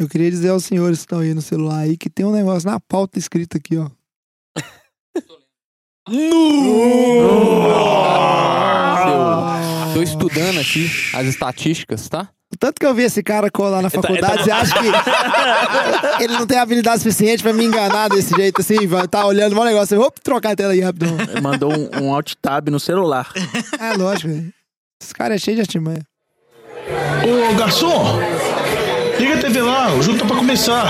[0.00, 2.70] Eu queria dizer aos senhores que estão aí no celular aí que tem um negócio
[2.70, 3.90] na pauta escrito aqui, ó.
[9.10, 12.28] Eu tô estudando aqui as estatísticas, tá?
[12.58, 14.86] Tanto que eu vi esse cara colar na faculdade, você acha que
[16.24, 18.86] ele não tem habilidade suficiente pra me enganar desse jeito assim?
[18.86, 21.14] Vai tá olhando um negócio, eu vou trocar a tela aí rapidão.
[21.20, 23.30] Ele mandou um, um alt tab no celular.
[23.78, 24.52] É lógico, velho.
[25.02, 26.02] Esse cara é cheio de artimanha.
[27.22, 28.18] Ô, garçom!
[29.18, 30.86] Liga a TV lá, o jogo tá pra começar.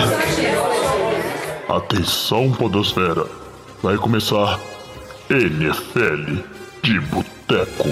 [1.69, 3.27] Atenção, Podosfera.
[3.83, 4.59] Vai começar
[5.31, 6.43] NFL
[6.83, 7.89] de Boteco.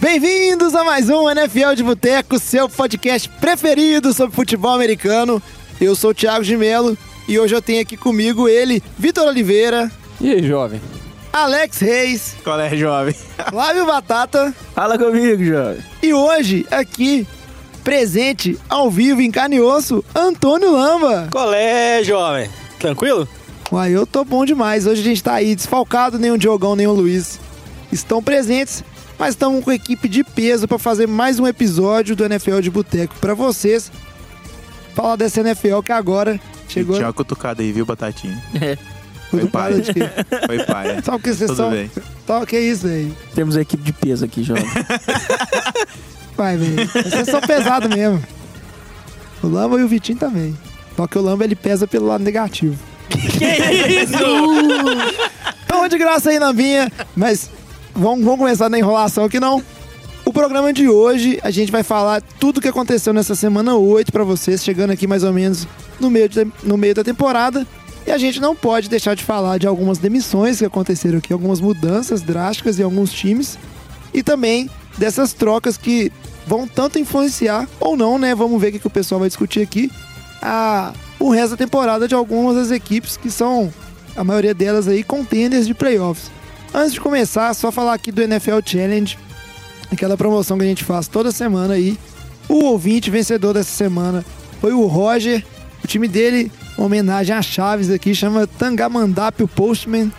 [0.00, 5.42] Bem-vindos a mais um NFL de Boteco, seu podcast preferido sobre futebol americano.
[5.80, 9.90] Eu sou o Thiago de Melo e hoje eu tenho aqui comigo ele, Vitor Oliveira,
[10.20, 10.80] E aí, jovem?
[11.34, 13.12] Alex Reis, Qual é, jovem?
[13.50, 15.82] Flávio Batata Fala comigo, jovem.
[16.00, 17.26] e hoje aqui,
[17.82, 21.26] presente ao vivo em carne e osso, Antônio Lamba.
[21.32, 22.48] Qual é, jovem?
[22.78, 23.26] Tranquilo?
[23.72, 24.86] Uai, eu tô bom demais.
[24.86, 27.40] Hoje a gente tá aí desfalcado, nem o Diogão, nem o Luiz
[27.90, 28.84] estão presentes,
[29.18, 33.16] mas estamos com equipe de peso para fazer mais um episódio do NFL de Boteco
[33.20, 33.90] para vocês.
[34.94, 36.94] Falar dessa NFL que agora chegou.
[36.94, 38.40] Tinha uma cutucada aí, viu, Batatinha?
[39.40, 39.80] Foi pai.
[39.80, 40.00] de quê?
[40.46, 41.02] Foi pai, é.
[41.02, 41.70] Só que vocês são.
[42.26, 43.12] Só que é isso aí.
[43.34, 44.64] Temos a equipe de peso aqui, jovem.
[46.36, 46.88] Vai, velho.
[46.88, 48.22] Vocês são pesados mesmo.
[49.42, 50.56] O Lamba e o Vitinho também.
[50.96, 52.76] Só que o Lamba ele pesa pelo lado negativo.
[53.08, 53.44] Que
[54.02, 54.14] isso?
[55.64, 56.90] Então, de graça aí, Lambinha.
[57.14, 57.50] Mas
[57.94, 59.62] vamos, vamos começar na enrolação aqui, não.
[60.24, 64.10] O programa de hoje, a gente vai falar tudo o que aconteceu nessa semana 8
[64.10, 65.68] pra vocês, chegando aqui mais ou menos
[66.00, 67.66] no meio, de- no meio da temporada.
[68.06, 71.60] E a gente não pode deixar de falar de algumas demissões que aconteceram aqui, algumas
[71.60, 73.58] mudanças drásticas em alguns times.
[74.12, 76.12] E também dessas trocas que
[76.46, 78.34] vão tanto influenciar ou não, né?
[78.34, 79.90] Vamos ver o que, o pessoal vai discutir aqui.
[80.42, 83.72] A, o resto da temporada de algumas das equipes que são,
[84.14, 86.30] a maioria delas aí, contenders de playoffs.
[86.72, 89.16] Antes de começar, só falar aqui do NFL Challenge,
[89.90, 91.98] aquela promoção que a gente faz toda semana aí.
[92.48, 94.24] O ouvinte vencedor dessa semana
[94.60, 95.44] foi o Roger.
[95.82, 100.12] O time dele, uma homenagem a Chaves aqui, chama Tangamandapio Postman.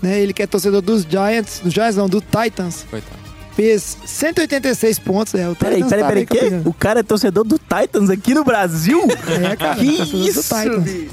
[0.00, 0.20] Né?
[0.20, 2.84] Ele que é torcedor dos Giants, dos Giants não, do Titans.
[2.88, 3.18] Coitado.
[3.54, 5.48] Fez 186 pontos, é.
[5.48, 6.26] O Peraí, Titans peraí, tá peraí.
[6.26, 6.38] Que?
[6.38, 6.62] campeão.
[6.64, 9.00] O cara é torcedor do Titans aqui no Brasil?
[9.26, 10.84] É, cara, que torcedor do isso, Titans.
[10.84, 11.10] bicho?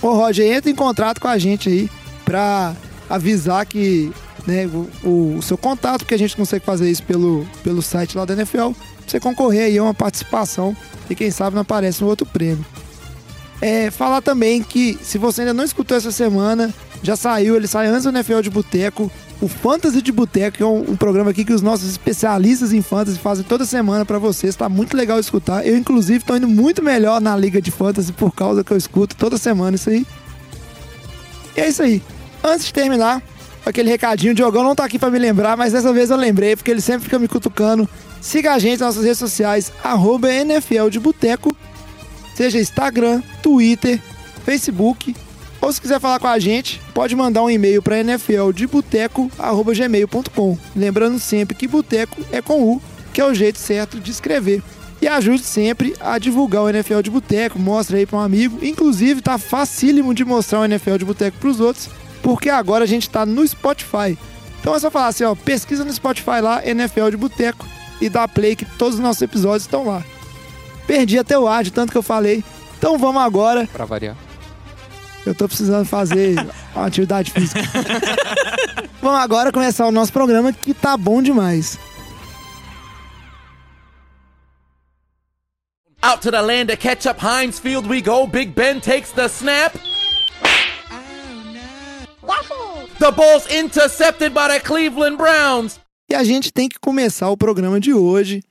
[0.00, 1.90] Ô, Roger, entra em contrato com a gente aí
[2.24, 2.74] pra
[3.08, 4.12] avisar que
[4.46, 4.66] né,
[5.02, 8.34] o, o seu contato, porque a gente consegue fazer isso pelo, pelo site lá da
[8.34, 8.72] NFL, pra
[9.06, 10.76] você concorrer aí a uma participação
[11.10, 12.64] e quem sabe não aparece um outro prêmio.
[13.60, 16.72] É, falar também que se você ainda não escutou essa semana,
[17.02, 20.92] já saiu, ele sai antes do NFL de Boteco, o Fantasy de Boteco, é um,
[20.92, 24.68] um programa aqui que os nossos especialistas em Fantasy fazem toda semana pra vocês, tá
[24.68, 25.66] muito legal escutar.
[25.66, 29.14] Eu, inclusive, tô indo muito melhor na Liga de Fantasy por causa que eu escuto
[29.14, 30.06] toda semana isso aí.
[31.56, 32.02] E é isso aí.
[32.42, 33.22] Antes de terminar,
[33.64, 36.56] aquele recadinho, o Diogão não tá aqui pra me lembrar, mas dessa vez eu lembrei,
[36.56, 37.88] porque ele sempre fica me cutucando.
[38.20, 41.54] Siga a gente nas nossas redes sociais, arroba NFL de Boteco,
[42.36, 44.00] seja Instagram, Twitter,
[44.44, 45.16] Facebook,
[45.60, 50.58] ou se quiser falar com a gente, pode mandar um e-mail para nfldeboteco.gmail.com.
[50.76, 52.82] Lembrando sempre que boteco é com U,
[53.12, 54.62] que é o jeito certo de escrever.
[55.00, 58.62] E ajude sempre a divulgar o NFL de Boteco, mostra aí para um amigo.
[58.64, 61.88] Inclusive, tá facílimo de mostrar o NFL de Boteco pros outros,
[62.22, 64.18] porque agora a gente tá no Spotify.
[64.60, 67.66] Então é só falar assim, ó, pesquisa no Spotify lá, NFL de Boteco,
[68.00, 70.02] e dá play que todos os nossos episódios estão lá.
[70.86, 72.44] Perdi até o ar de tanto que eu falei.
[72.78, 74.16] Então vamos agora Pra variar.
[75.24, 76.34] eu tô precisando fazer
[76.74, 77.60] uma atividade física.
[79.02, 81.78] Vamos agora começar o nosso programa que tá bom demais.
[86.02, 88.26] Out to the land of ketchup, Heinz Field we go.
[88.26, 89.74] Big Ben takes the snap.
[92.98, 95.78] The ball's intercepted by the Cleveland Browns.
[96.10, 98.42] E a gente tem que começar o programa de hoje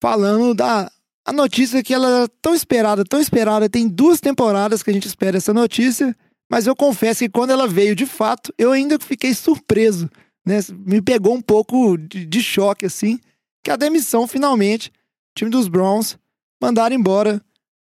[0.00, 0.90] falando da
[1.24, 3.68] a notícia que ela é tão esperada, tão esperada.
[3.68, 6.16] Tem duas temporadas que a gente espera essa notícia,
[6.50, 10.10] mas eu confesso que quando ela veio de fato, eu ainda fiquei surpreso,
[10.44, 10.58] né?
[10.84, 13.18] Me pegou um pouco de, de choque assim,
[13.64, 14.92] que a demissão finalmente,
[15.36, 16.18] time dos Browns
[16.60, 17.40] mandaram embora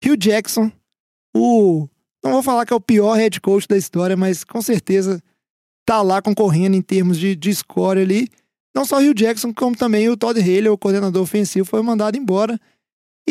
[0.05, 0.71] Hugh Jackson,
[1.35, 1.89] o
[2.23, 5.23] não vou falar que é o pior head coach da história, mas com certeza
[5.87, 8.29] tá lá concorrendo em termos de, de score ali.
[8.75, 12.17] Não só o Hugh Jackson, como também o Todd Haley, o coordenador ofensivo, foi mandado
[12.17, 12.61] embora.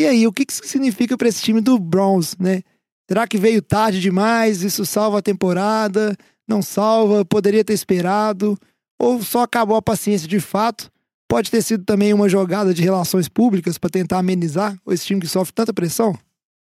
[0.00, 2.62] E aí, o que isso significa para esse time do Browns, né?
[3.08, 4.62] Será que veio tarde demais?
[4.62, 6.16] Isso salva a temporada?
[6.48, 7.24] Não salva?
[7.24, 8.58] Poderia ter esperado?
[8.98, 10.90] Ou só acabou a paciência de fato?
[11.30, 15.28] pode ter sido também uma jogada de relações públicas para tentar amenizar esse time que
[15.28, 16.18] sofre tanta pressão?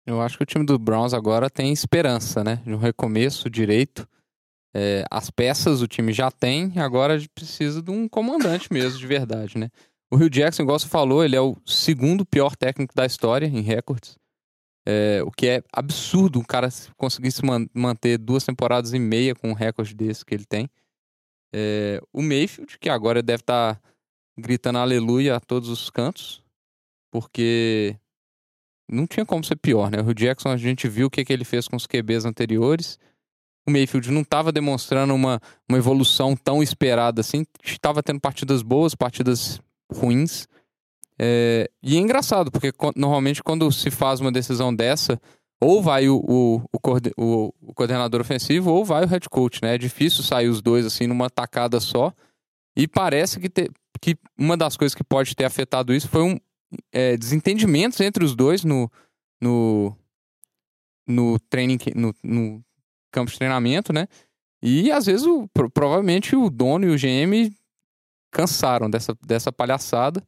[0.04, 2.60] Eu acho que o time do Browns agora tem esperança, né?
[2.66, 4.08] De um recomeço direito.
[4.74, 9.56] É, as peças o time já tem, agora precisa de um comandante mesmo, de verdade,
[9.56, 9.68] né?
[10.12, 13.60] O Rio Jackson, igual você falou, ele é o segundo pior técnico da história em
[13.60, 14.18] recordes.
[14.86, 19.34] É, o que é absurdo um cara conseguir se man manter duas temporadas e meia
[19.34, 20.68] com um recorde desse que ele tem.
[21.54, 23.80] É, o Mayfield, que agora deve estar tá
[24.36, 26.42] gritando aleluia a todos os cantos,
[27.12, 27.96] porque
[28.90, 30.00] não tinha como ser pior, né?
[30.00, 32.98] O Rio Jackson, a gente viu o que, que ele fez com os QBs anteriores.
[33.68, 37.44] O Mayfield não estava demonstrando uma, uma evolução tão esperada assim.
[37.62, 39.60] Estava tendo partidas boas, partidas
[39.92, 40.48] ruins.
[41.18, 45.20] É, e é engraçado, porque normalmente quando se faz uma decisão dessa,
[45.60, 46.62] ou vai o, o,
[47.18, 49.74] o, o, coordenador ofensivo ou vai o head coach, né?
[49.74, 52.12] É difícil sair os dois assim numa tacada só.
[52.74, 53.70] E parece que, te,
[54.00, 56.38] que uma das coisas que pode ter afetado isso foi um
[56.90, 58.90] é, desentendimentos entre os dois no,
[59.38, 59.94] no,
[61.06, 62.64] no training, no, no
[63.12, 64.08] campo de treinamento, né?
[64.62, 67.54] E às vezes o, provavelmente o dono e o GM
[68.30, 70.22] cansaram dessa, dessa palhaçada.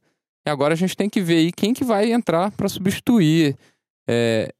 [0.45, 3.55] E agora a gente tem que ver aí quem que vai entrar para substituir
[4.07, 4.53] é,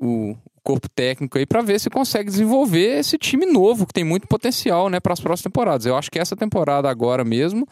[0.00, 4.26] o corpo técnico aí para ver se consegue desenvolver esse time novo que tem muito
[4.26, 5.86] potencial, né, para as próximas temporadas.
[5.86, 7.66] Eu acho que essa temporada agora mesmo,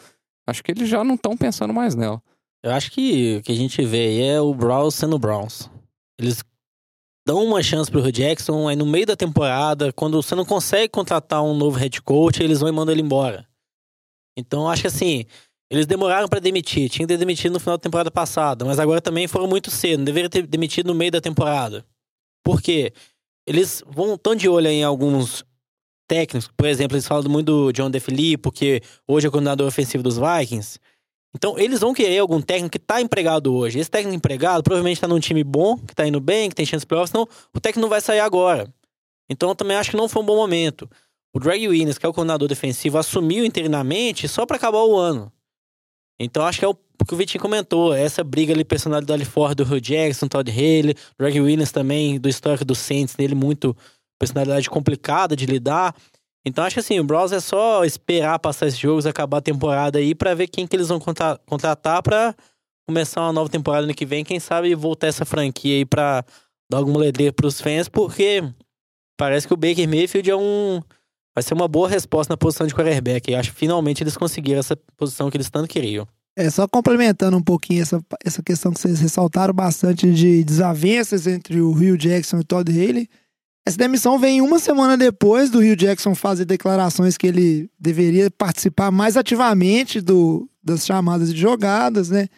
[0.46, 2.22] acho que eles já não estão pensando mais nela.
[2.62, 5.70] Eu acho que o que a gente vê aí é o Browns sendo Browns.
[6.18, 6.42] Eles
[7.26, 11.42] dão uma chance pro Jackson, aí no meio da temporada, quando você não consegue contratar
[11.42, 13.46] um novo head coach, eles vão e mandam ele embora.
[14.36, 15.24] Então acho que assim,
[15.70, 19.00] eles demoraram para demitir, tinha que ter demitido no final da temporada passada, mas agora
[19.00, 21.84] também foram muito cedo, não deveria ter demitido no meio da temporada.
[22.44, 22.92] Por quê?
[23.46, 25.44] Eles vão tão de olho em alguns
[26.08, 30.02] técnicos, por exemplo, eles falam muito do John DeFilippo, que hoje é o coordenador ofensivo
[30.02, 30.78] dos Vikings.
[31.34, 33.78] Então, eles vão querer algum técnico que está empregado hoje.
[33.78, 36.84] Esse técnico empregado provavelmente está num time bom, que está indo bem, que tem chance
[36.84, 38.72] de playoffs, senão o técnico não vai sair agora.
[39.28, 40.88] Então, eu também acho que não foi um bom momento.
[41.36, 45.30] O Drag Williams, que é o coordenador defensivo, assumiu interinamente só para acabar o ano.
[46.18, 49.62] Então, acho que é o que o Vitinho comentou, essa briga ali, personalidade fora do
[49.62, 53.76] Hugh Jackson, Todd Haley, Drag Williams também, do histórico do Saints, dele muito
[54.18, 55.94] personalidade complicada de lidar.
[56.42, 59.98] Então acho que assim, o Browns é só esperar passar esses jogos, acabar a temporada
[59.98, 62.34] aí para ver quem que eles vão contra contratar para
[62.88, 66.24] começar uma nova temporada no que vem, quem sabe voltar essa franquia aí para
[66.70, 68.42] dar alguma alegria pros fãs, porque
[69.18, 70.80] parece que o Baker Mayfield é um
[71.36, 73.30] vai ser uma boa resposta na posição de quarterback.
[73.30, 76.08] E acho que finalmente eles conseguiram essa posição que eles tanto queriam.
[76.34, 81.60] É, só complementando um pouquinho essa, essa questão que vocês ressaltaram bastante de desavenças entre
[81.60, 83.06] o Rio Jackson e o Todd Haley.
[83.66, 88.90] Essa demissão vem uma semana depois do Rio Jackson fazer declarações que ele deveria participar
[88.90, 92.28] mais ativamente do, das chamadas de jogadas, né?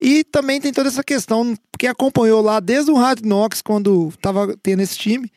[0.00, 4.56] E também tem toda essa questão, que acompanhou lá desde o Hard Knocks, quando estava
[4.60, 5.30] tendo esse time,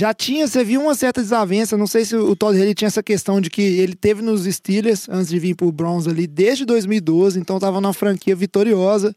[0.00, 3.02] já tinha, você viu uma certa desavença, não sei se o Todd Haley tinha essa
[3.02, 7.38] questão de que ele teve nos Steelers, antes de vir pro Browns ali, desde 2012,
[7.38, 9.14] então estava na franquia vitoriosa,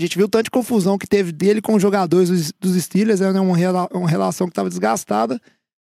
[0.00, 3.28] a gente viu tanta confusão que teve dele com os jogadores dos Steelers, né?
[3.38, 5.38] Uma, uma relação que estava desgastada.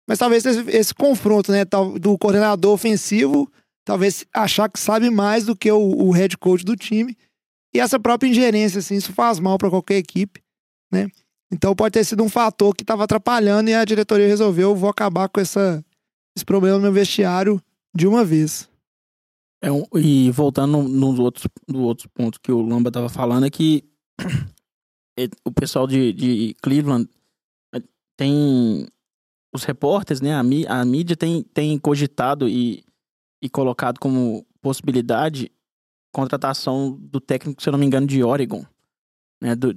[0.07, 1.65] Mas talvez esse, esse, confronto, né,
[1.99, 3.51] do coordenador ofensivo,
[3.85, 7.17] talvez achar que sabe mais do que o, o head coach do time.
[7.75, 10.41] E essa própria ingerência, assim, isso faz mal para qualquer equipe,
[10.89, 11.09] né?
[11.51, 15.29] Então pode ter sido um fator que estava atrapalhando e a diretoria resolveu, vou acabar
[15.29, 15.83] com essa,
[16.35, 17.61] esse problema no vestiário
[17.95, 18.69] de uma vez.
[19.61, 23.83] É, e voltando nos outros, no outros pontos que o Lamba estava falando, é que
[25.43, 27.09] o pessoal de, de Cleveland
[27.73, 27.81] eh,
[28.15, 28.87] tem
[29.53, 30.33] os repórteres, né?
[30.33, 32.83] A, a mídia tem, tem cogitado e,
[33.41, 35.51] e colocado como possibilidade
[36.11, 38.65] contratação do técnico, se eu não me engano, de Oregon.
[39.41, 39.55] Né?
[39.55, 39.73] Do,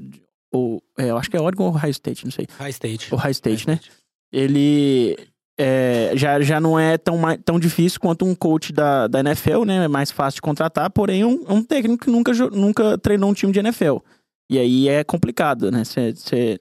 [0.52, 2.46] ou, é, eu acho que é Oregon ou High State, não sei.
[2.58, 3.14] High State.
[3.14, 3.80] O High State, High né?
[3.80, 4.00] State.
[4.32, 5.16] Ele
[5.58, 9.84] é, já, já não é tão, tão difícil quanto um coach da, da NFL, né?
[9.84, 13.52] É mais fácil de contratar, porém um, um técnico que nunca, nunca treinou um time
[13.52, 13.98] de NFL.
[14.50, 15.84] E aí é complicado, né?
[15.84, 16.60] Cê, cê,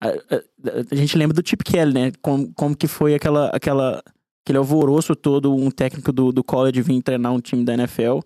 [0.00, 0.42] a, a,
[0.90, 2.12] a, gente lembra do Chip Kelly, né?
[2.22, 4.02] Como, como que foi aquela, aquela,
[4.44, 8.20] aquele alvoroço todo, um técnico do, do college vir treinar um time da NFL.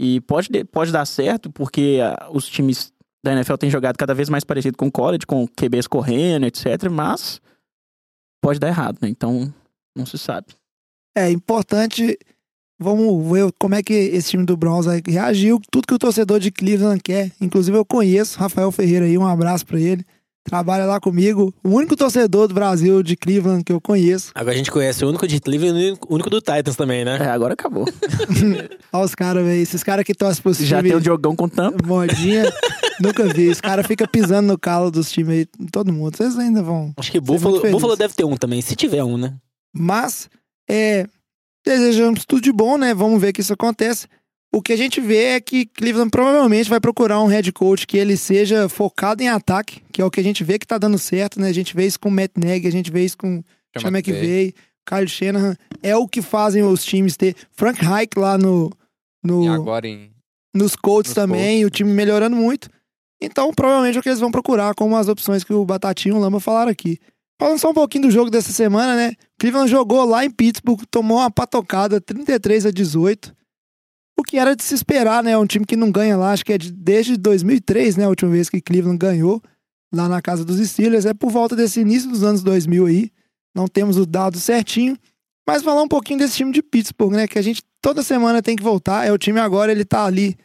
[0.00, 2.00] E pode, pode dar certo, porque
[2.32, 2.92] os times
[3.24, 6.90] da NFL têm jogado cada vez mais parecido com o college, com QBs correndo, etc.
[6.90, 7.40] Mas
[8.42, 9.08] pode dar errado, né?
[9.08, 9.52] Então,
[9.96, 10.48] não se sabe.
[11.16, 12.18] É importante
[12.82, 15.60] Vamos ver como é que esse time do Browns reagiu.
[15.70, 17.30] Tudo que o torcedor de Cleveland quer.
[17.40, 19.16] Inclusive, eu conheço Rafael Ferreira aí.
[19.16, 20.04] Um abraço para ele.
[20.44, 24.32] Trabalha lá comigo, o único torcedor do Brasil de Cleveland que eu conheço.
[24.34, 27.18] Agora a gente conhece o único de Cleveland e o único do Titans também, né?
[27.20, 27.86] É, agora acabou.
[28.92, 29.62] Olha os caras, velho.
[29.62, 31.86] Esses caras que torcem pros Já tem o Diogão com tampa.
[31.86, 32.44] modinha.
[33.00, 33.48] Nunca vi.
[33.48, 35.46] Os caras ficam pisando no calo dos times aí.
[35.70, 36.16] Todo mundo.
[36.16, 36.92] Vocês ainda vão.
[36.96, 37.60] Acho que Buffalo.
[37.60, 39.34] Buffalo deve ter um também, se tiver um, né?
[39.74, 40.28] Mas,
[40.68, 41.06] é.
[41.64, 42.92] Desejamos tudo de bom, né?
[42.92, 44.08] Vamos ver que isso acontece.
[44.54, 47.96] O que a gente vê é que Cleveland provavelmente vai procurar um head coach que
[47.96, 50.98] ele seja focado em ataque, que é o que a gente vê que tá dando
[50.98, 51.48] certo, né?
[51.48, 53.42] A gente vê isso com o Matt Nagy, a gente vê isso com
[53.78, 54.54] Chama McVay,
[54.86, 55.56] Kyle Shanahan.
[55.82, 57.34] É o que fazem os times ter.
[57.52, 58.70] Frank Reich lá no,
[59.24, 60.10] no, E agora em.
[60.54, 61.66] nos Colts Nos também, Colts.
[61.66, 62.68] o time melhorando muito.
[63.22, 66.18] Então, provavelmente é o que eles vão procurar, como as opções que o Batatinho e
[66.18, 66.98] o Lama falaram aqui.
[67.40, 69.14] Falando só um pouquinho do jogo dessa semana, né?
[69.38, 73.34] Cleveland jogou lá em Pittsburgh, tomou uma patocada 33 a 18.
[74.18, 75.36] O que era de se esperar, né?
[75.38, 78.04] Um time que não ganha lá, acho que é de- desde 2003, né?
[78.04, 79.42] A última vez que Cleveland ganhou
[79.92, 81.04] lá na casa dos Steelers.
[81.06, 83.10] É por volta desse início dos anos 2000 aí.
[83.54, 84.96] Não temos o dado certinho.
[85.46, 87.26] Mas falar um pouquinho desse time de Pittsburgh, né?
[87.26, 89.06] Que a gente toda semana tem que voltar.
[89.06, 90.36] É o time agora, ele tá ali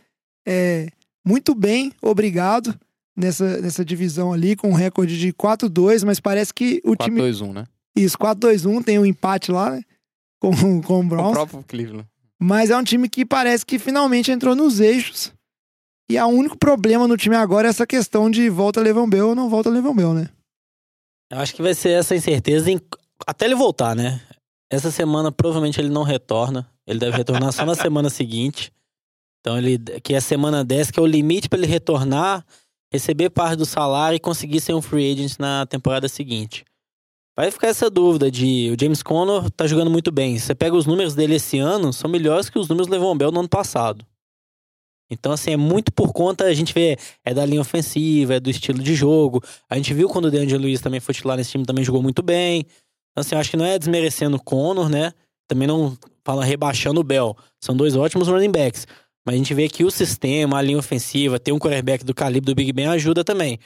[0.48, 0.88] é,
[1.26, 2.74] muito bem, obrigado,
[3.16, 7.20] nessa, nessa divisão ali, com um recorde de 4-2, mas parece que o time.
[7.22, 7.66] 4-2-1, né?
[7.96, 9.82] Isso, 4-2-1, tem um empate lá, né?
[10.40, 11.32] Com, com o O Browns.
[11.34, 12.08] próprio Cleveland.
[12.40, 15.34] Mas é um time que parece que finalmente entrou nos eixos.
[16.10, 19.36] E o único problema no time agora é essa questão de volta Levan Bell ou
[19.36, 20.30] não volta Levan Bell, né?
[21.32, 22.80] Eu acho que vai ser essa incerteza em-
[23.26, 24.22] até ele voltar, né?
[24.72, 26.70] Essa semana provavelmente ele não retorna.
[26.86, 28.72] Ele deve retornar só na semana seguinte.
[29.42, 32.46] Então ele que é a semana 10, que é o limite para ele retornar,
[32.94, 36.64] receber parte do salário e conseguir ser um free agent na temporada seguinte.
[37.38, 40.40] Vai ficar essa dúvida de o James Conner tá jogando muito bem.
[40.40, 43.32] Você pega os números dele esse ano, são melhores que os números do Levan Bell
[43.32, 44.04] no ano passado.
[45.08, 48.50] Então, assim, é muito por conta, a gente vê, é da linha ofensiva, é do
[48.50, 49.42] estilo de jogo.
[49.70, 52.24] A gente viu quando o DeAngelo Luiz também foi titular nesse time, também jogou muito
[52.24, 52.66] bem.
[53.12, 55.14] Então, assim, eu acho que não é desmerecendo o Conor, né?
[55.48, 57.38] Também não fala rebaixando o Bell.
[57.64, 58.88] São dois ótimos running backs.
[59.24, 62.52] Mas a gente vê que o sistema, a linha ofensiva, ter um quarterback do calibre
[62.52, 63.60] do Big Ben ajuda também.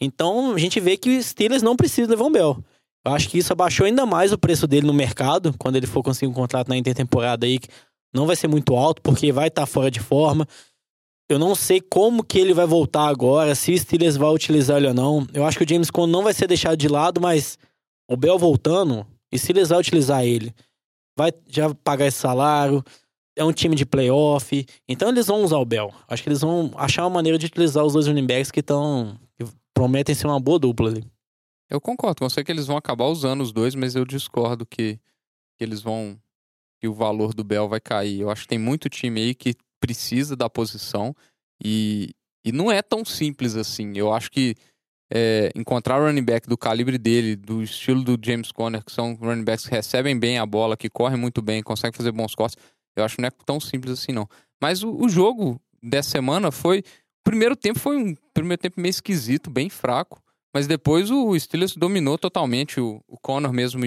[0.00, 2.56] Então, a gente vê que o Steelers não precisa levar um Bell.
[3.04, 6.02] Eu acho que isso abaixou ainda mais o preço dele no mercado, quando ele for
[6.02, 7.68] conseguir um contrato na intertemporada aí, que
[8.14, 10.46] não vai ser muito alto, porque vai estar fora de forma.
[11.28, 14.94] Eu não sei como que ele vai voltar agora, se Steelers vai utilizar ele ou
[14.94, 15.26] não.
[15.32, 17.58] Eu acho que o James Conner não vai ser deixado de lado, mas
[18.08, 20.54] o Bell voltando, o Steelers vai utilizar ele.
[21.16, 22.84] Vai já pagar esse salário,
[23.36, 25.92] é um time de playoff, então eles vão usar o Bell.
[26.06, 29.18] Acho que eles vão achar uma maneira de utilizar os dois running backs que estão
[29.74, 31.04] prometem ser uma boa dupla ali.
[31.72, 35.00] Eu concordo, com você que eles vão acabar usando os dois, mas eu discordo que,
[35.56, 36.20] que eles vão.
[36.78, 38.20] que o valor do Bell vai cair.
[38.20, 41.16] Eu acho que tem muito time aí que precisa da posição
[41.64, 42.14] e,
[42.44, 43.96] e não é tão simples assim.
[43.96, 44.54] Eu acho que
[45.10, 49.14] é, encontrar o running back do calibre dele, do estilo do James Conner, que são
[49.14, 52.56] running backs que recebem bem a bola, que correm muito bem, conseguem fazer bons cortes,
[52.94, 54.28] eu acho que não é tão simples assim, não.
[54.60, 56.80] Mas o, o jogo dessa semana foi.
[56.80, 60.22] O primeiro tempo foi um primeiro tempo meio esquisito, bem fraco.
[60.54, 62.80] Mas depois o Steelers dominou totalmente.
[62.80, 63.80] O, o Connor mesmo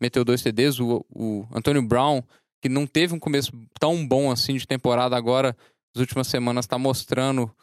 [0.00, 0.80] meteu dois TDs.
[0.80, 2.22] O, o Antônio Brown,
[2.62, 5.56] que não teve um começo tão bom assim de temporada, agora,
[5.94, 7.54] nas últimas semanas, está mostrando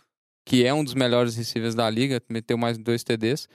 [0.45, 2.21] que é um dos melhores receivers da liga.
[2.29, 3.47] Meteu mais dois TDs.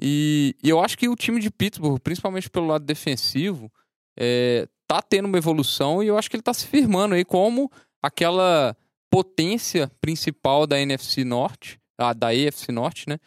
[0.00, 3.72] E, e eu acho que o time de Pittsburgh, principalmente pelo lado defensivo,
[4.18, 7.70] é, tá tendo uma evolução e eu acho que ele tá se firmando aí como
[8.02, 8.76] aquela
[9.10, 13.18] potência principal da NFC Norte, ah, da AFC Norte, né?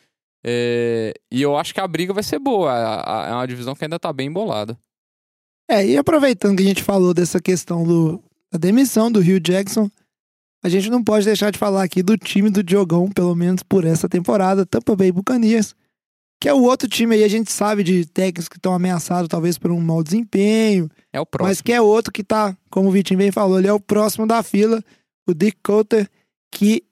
[0.50, 2.72] É, e eu acho que a briga vai ser boa.
[3.28, 4.78] É uma divisão que ainda tá bem embolada.
[5.70, 9.90] É, e aproveitando que a gente falou dessa questão do, da demissão do Rio Jackson,
[10.64, 13.84] a gente não pode deixar de falar aqui do time do Diogão, pelo menos por
[13.84, 15.76] essa temporada, Tampa Bay Buccaneers,
[16.40, 19.58] que é o outro time aí, a gente sabe de técnicos que estão ameaçados talvez
[19.58, 21.50] por um mau desempenho, É o próximo.
[21.50, 24.26] mas que é outro que tá, como o Vitinho bem falou, ele é o próximo
[24.26, 24.82] da fila,
[25.28, 26.10] o Dick Cotter,
[26.54, 26.84] que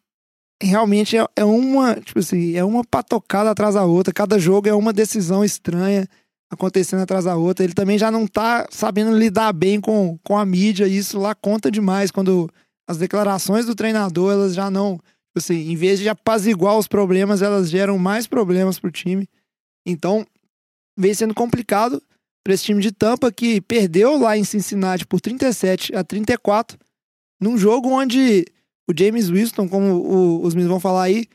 [0.62, 4.74] realmente é, é uma, tipo assim, é uma patocada atrás da outra, cada jogo é
[4.74, 6.08] uma decisão estranha
[6.50, 7.64] acontecendo atrás da outra.
[7.64, 11.70] Ele também já não tá sabendo lidar bem com, com a mídia, isso lá conta
[11.70, 12.50] demais quando
[12.88, 17.42] as declarações do treinador, elas já não, tipo assim, em vez de apaziguar os problemas,
[17.42, 19.28] elas geram mais problemas pro time.
[19.86, 20.26] Então,
[20.98, 22.02] vem sendo complicado
[22.44, 26.78] para esse time de Tampa que perdeu lá em Cincinnati por 37 a 34,
[27.42, 28.46] num jogo onde
[28.90, 31.26] o James Winston, como o- os meninos vão falar aí,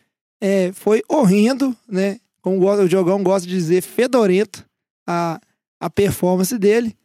[0.40, 2.18] é, foi horrendo, né?
[2.42, 4.64] Como o Diogão gosta de dizer, fedorento
[5.06, 5.40] a,
[5.80, 6.96] a performance dele.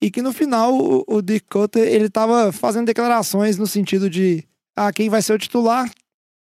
[0.00, 4.44] E que no final o, o Cotter, ele tava fazendo declarações no sentido de
[4.76, 5.90] ah, quem vai ser o titular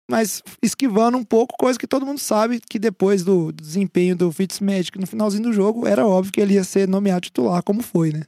[0.09, 4.97] mas esquivando um pouco, coisa que todo mundo sabe que depois do desempenho do Fitzmagic
[4.97, 8.23] no finalzinho do jogo, era óbvio que ele ia ser nomeado titular, como foi, né?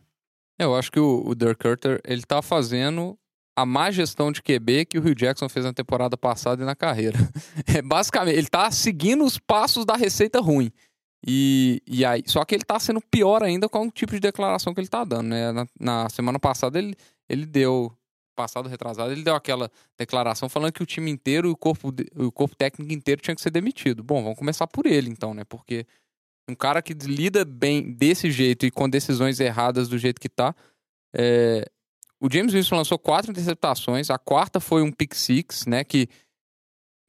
[0.59, 3.17] Eu acho que o, o Dirk Cutter, ele tá fazendo
[3.55, 6.75] a má gestão de QB que o Hugh Jackson fez na temporada passada e na
[6.75, 7.17] carreira.
[7.67, 10.71] É, basicamente, ele tá seguindo os passos da receita ruim.
[11.25, 14.73] E, e aí, só que ele tá sendo pior ainda com o tipo de declaração
[14.73, 15.51] que ele tá dando, né?
[15.51, 16.95] Na, na semana passada ele,
[17.29, 17.95] ele deu,
[18.35, 22.31] passado retrasado, ele deu aquela declaração falando que o time inteiro e o corpo, o
[22.31, 24.03] corpo técnico inteiro tinha que ser demitido.
[24.03, 25.43] Bom, vamos começar por ele então, né?
[25.43, 25.85] Porque
[26.49, 30.55] um cara que lida bem desse jeito e com decisões erradas do jeito que tá,
[31.13, 31.69] é,
[32.21, 35.83] o James Wilson lançou quatro interceptações, a quarta foi um pick six, né?
[35.83, 36.07] Que,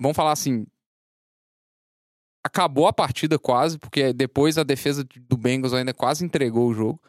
[0.01, 0.67] vamos falar assim,
[2.43, 7.01] acabou a partida quase, porque depois a defesa do Bengals ainda quase entregou o jogo.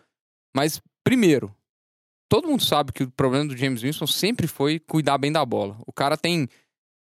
[0.53, 1.55] Mas, primeiro,
[2.29, 5.77] todo mundo sabe que o problema do James Wilson sempre foi cuidar bem da bola.
[5.88, 6.48] O cara tem.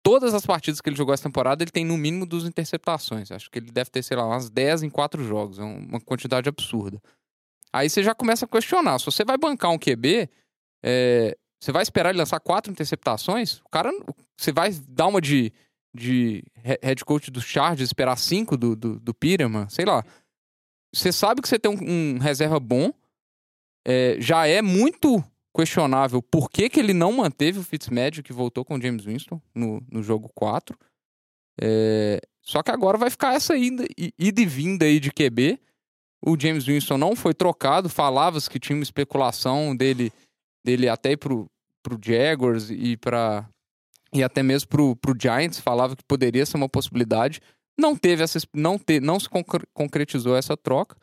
[0.00, 3.30] Todas as partidas que ele jogou essa temporada, ele tem no mínimo duas interceptações.
[3.30, 5.58] Acho que ele deve ter, sei lá, umas 10 em quatro jogos.
[5.58, 7.02] É uma quantidade absurda.
[7.72, 8.98] Aí você já começa a questionar.
[8.98, 10.30] Se você vai bancar um QB,
[10.82, 13.58] é, você vai esperar ele lançar quatro interceptações?
[13.60, 13.90] O cara.
[14.36, 15.52] Você vai dar uma de,
[15.94, 19.68] de he- head coach do Chargers, esperar cinco do, do, do Peterman?
[19.68, 20.04] Sei lá.
[20.94, 22.92] Você sabe que você tem um, um reserva bom.
[23.86, 25.22] é, já é muito
[25.54, 29.40] questionável por que, que ele não manteve o Fitzmagic que voltou com o James Winston
[29.54, 30.78] no, no jogo 4.
[31.60, 33.84] É, só que agora vai ficar essa ida,
[34.18, 35.58] ida e vinda aí de QB.
[36.24, 40.12] O James Winston não foi trocado, falava-se que tinha uma especulação dele,
[40.64, 41.46] dele até ir pro,
[41.82, 43.48] pro Jaguars e para
[44.12, 47.40] e até mesmo pro, pro Giants, falava que poderia ser uma possibilidade.
[47.78, 50.96] Não teve essa, não, te, não se concre- concretizou essa troca.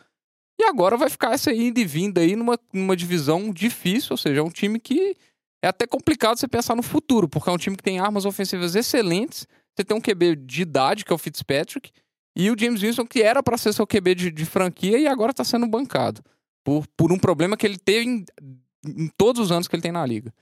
[0.59, 4.39] E agora vai ficar essa ida e vinda aí numa, numa divisão difícil, ou seja,
[4.39, 5.15] é um time que
[5.63, 8.75] é até complicado você pensar no futuro, porque é um time que tem armas ofensivas
[8.75, 9.47] excelentes.
[9.75, 11.91] Você tem um QB de idade, que é o Fitzpatrick,
[12.35, 15.31] e o James Winston, que era para ser seu QB de, de franquia e agora
[15.31, 16.21] está sendo bancado.
[16.63, 18.25] Por, por um problema que ele teve
[18.85, 20.33] em, todos os anos que ele tem na liga.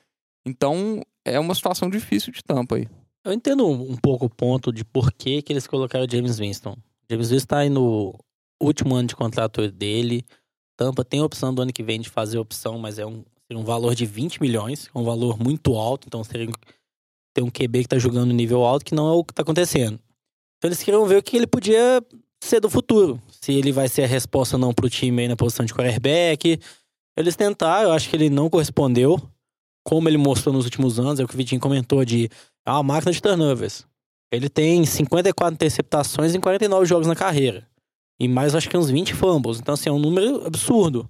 [0.46, 2.88] Então, é uma situação difícil de tampa aí.
[3.24, 6.76] Eu entendo um pouco o ponto de por que, que eles colocaram o James Winston.
[7.10, 8.14] James Winston tá aí no
[8.62, 10.26] último ano de contrato dele.
[10.76, 13.24] Tampa tem a opção do ano que vem de fazer a opção, mas é um,
[13.52, 16.50] um valor de 20 milhões, é um valor muito alto, então seria
[17.34, 20.00] ter um QB que tá jogando nível alto, que não é o que tá acontecendo.
[20.58, 22.02] Então eles queriam ver o que ele podia
[22.44, 23.22] ser do futuro.
[23.42, 26.60] Se ele vai ser a resposta ou não pro time aí na posição de quarterback.
[27.18, 29.22] Eles tentaram, eu acho que ele não correspondeu.
[29.86, 32.30] Como ele mostrou nos últimos anos, é o que o Vitinho comentou de
[32.66, 33.86] é uma máquina de turnovers.
[34.32, 37.68] Ele tem 54 interceptações em 49 jogos na carreira.
[38.20, 39.60] E mais, acho que uns 20 fumbles.
[39.60, 41.10] Então, assim, é um número absurdo.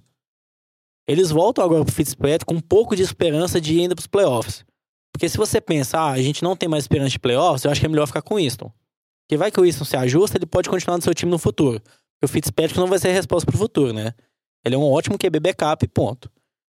[1.08, 4.64] Eles voltam agora pro Fitzpatrick com um pouco de esperança de ir ainda pros playoffs.
[5.12, 7.80] Porque se você pensa, ah, a gente não tem mais esperança de playoffs, eu acho
[7.80, 8.72] que é melhor ficar com o Winston.
[9.22, 11.80] Porque vai que o Winston se ajusta, ele pode continuar no seu time no futuro.
[11.80, 14.12] Porque o Fitzpatrick não vai ser a resposta pro futuro, né?
[14.64, 16.30] Ele é um ótimo QB backup, ponto.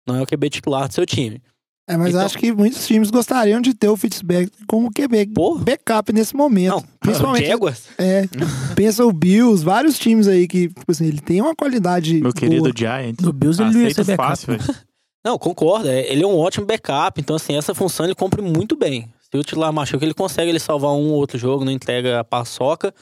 [0.06, 1.40] Não é o QB titular do seu time.
[1.88, 5.56] É, mas Então- acho que muitos times gostariam de ter o Fitzpatrick como QB Pô.
[5.56, 6.70] backup nesse momento.
[6.74, 7.84] Não, Principalmente, Jaguars.
[7.96, 8.24] é,
[8.74, 12.62] pensa o Bills, vários times aí que, tipo assim, ele tem uma qualidade Meu querido
[12.64, 12.72] boa.
[12.76, 13.24] Giants.
[13.24, 14.28] No Bills ele não ia ser backup.
[14.28, 14.48] fácil.
[15.24, 15.88] Não, concordo.
[15.88, 17.20] é- Ele é um ótimo backup.
[17.20, 19.08] Então, assim, essa função ele cumpre muito bem.
[19.20, 22.24] Se o titular machuca, ele consegue ele salvar um ou outro jogo, não entrega a
[22.24, 22.94] paçoca.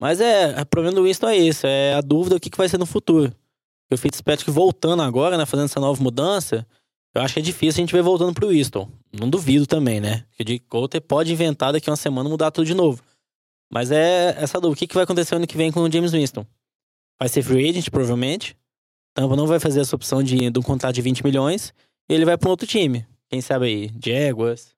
[0.00, 1.66] Mas é, o problema do Winston é esse.
[1.66, 3.32] É a dúvida o que, que vai ser no futuro.
[3.90, 6.66] E o Fitzpatrick voltando agora, né, fazendo essa nova mudança,
[7.14, 8.88] eu acho que é difícil a gente ver voltando pro Winston.
[9.12, 10.24] Não duvido também, né?
[10.32, 13.02] Que o Jake Coulter pode inventar daqui a uma semana mudar tudo de novo.
[13.70, 14.74] Mas é essa dúvida.
[14.74, 16.46] O que, que vai acontecer ano que vem com o James Winston?
[17.18, 18.56] Vai ser free agent, provavelmente.
[19.14, 21.74] Tampa não vai fazer essa opção de, de um contrato de 20 milhões
[22.08, 23.06] e ele vai para um outro time.
[23.28, 24.74] Quem sabe aí, Jaguars,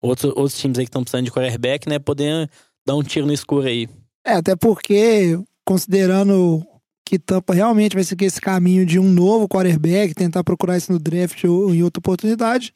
[0.00, 1.98] outros, outros times aí que estão precisando de quarterback, né?
[1.98, 2.48] Poder
[2.86, 3.88] dar um tiro no escuro aí.
[4.24, 6.64] É, até porque, considerando
[7.04, 10.98] que Tampa realmente vai seguir esse caminho de um novo quarterback, tentar procurar isso no
[10.98, 12.72] draft ou em outra oportunidade,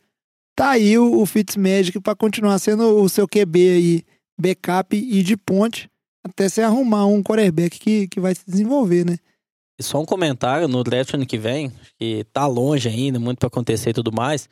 [0.57, 4.05] tá aí o, o Fitzmagic para continuar sendo o seu QB aí,
[4.39, 5.91] backup e de ponte,
[6.25, 9.19] até você arrumar um quarterback que, que vai se desenvolver, né?
[9.79, 13.49] E só um comentário no draft ano que vem, que tá longe ainda, muito para
[13.49, 14.49] acontecer e tudo mais,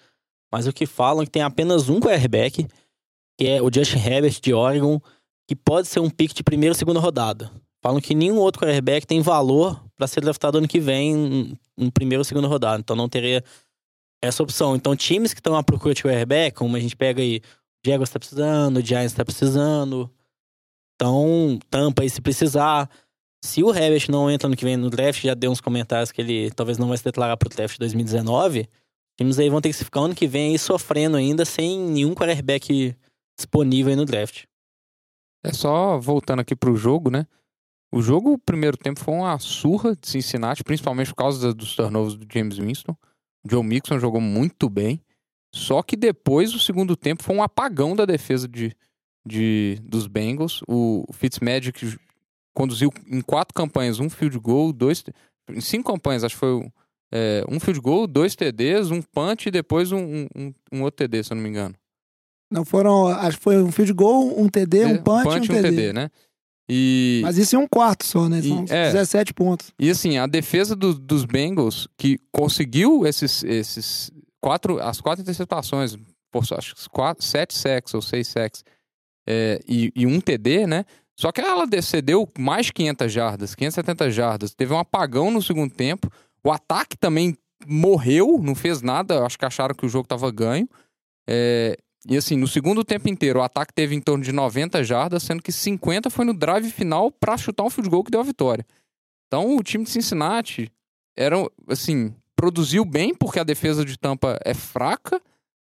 [0.53, 2.67] mas o que falam é que tem apenas um quarterback,
[3.39, 5.01] que é o Justin Herbert de Oregon,
[5.49, 7.51] que pode ser um pick de primeira ou segunda rodada.
[7.83, 11.91] Falam que nenhum outro quarterback tem valor para ser draftado ano que vem em, em
[11.91, 13.43] primeira ou segunda rodada, então não teria
[14.23, 14.77] essa opção.
[14.77, 17.41] Então times que estão à procura de quarterback, como a gente pega aí,
[17.85, 20.09] o Jaguars tá precisando, o Giants tá precisando,
[20.95, 22.89] então Tampa aí se precisar,
[23.45, 26.21] se o Herbert não entra no que vem no draft, já deu uns comentários que
[26.21, 28.69] ele talvez não vai se declarar pro draft de 2019.
[29.19, 32.97] Times aí vão ter que ficar ano que vem aí sofrendo ainda sem nenhum quarterback
[33.37, 34.45] disponível aí no draft.
[35.45, 37.27] É só voltando aqui pro jogo, né?
[37.93, 42.17] O jogo, o primeiro tempo, foi uma surra de Cincinnati, principalmente por causa dos turnovers
[42.17, 42.97] do James Winston.
[43.45, 44.99] O Joe Mixon jogou muito bem.
[45.55, 48.75] Só que depois, o segundo tempo, foi um apagão da defesa de,
[49.27, 50.63] de, dos Bengals.
[50.67, 51.99] O Fitzmagic
[52.55, 55.05] conduziu em quatro campanhas um field goal, dois.
[55.51, 56.67] Em cinco campanhas, acho que foi
[57.13, 61.25] é, um field goal, dois TDs, um punch e depois um, um, um outro TD,
[61.25, 61.75] se eu não me engano.
[62.51, 65.93] Não foram, acho que foi um field goal, um TD, um punch, e um TD.
[65.93, 66.11] né?
[66.75, 68.41] E, Mas isso é um quarto só, né?
[68.41, 68.93] São E- é.
[68.93, 69.73] 17 pontos.
[69.79, 75.97] e assim, a defesa do- dos Bengals, que conseguiu esses, esses quatro, as quatro interceptações,
[76.31, 78.65] por, acho que quatro, sete sacks ou seis sacks,
[79.29, 80.85] é, e, e um TD, né?
[81.15, 84.55] Só que ela cedeu mais de 500 jardas, 570 jardas.
[84.55, 86.11] Teve um apagão no segundo tempo.
[86.43, 89.25] O ataque também morreu, não fez nada.
[89.25, 90.67] Acho que acharam que o jogo estava ganho.
[91.29, 91.77] É,
[92.09, 95.43] e assim, no segundo tempo inteiro, o ataque teve em torno de 90 jardas, sendo
[95.43, 98.67] que 50 foi no drive final para chutar um field goal que deu a vitória.
[99.27, 100.71] Então, o time de Cincinnati
[101.17, 101.37] era,
[101.69, 105.23] assim, produziu bem porque a defesa de Tampa é fraca,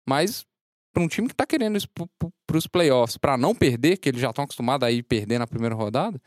[0.09, 0.47] mas
[0.93, 1.89] para um time que tá querendo isso
[2.47, 5.47] para os playoffs, para não perder, que eles já estão acostumados a ir perder na
[5.47, 6.21] primeira rodada,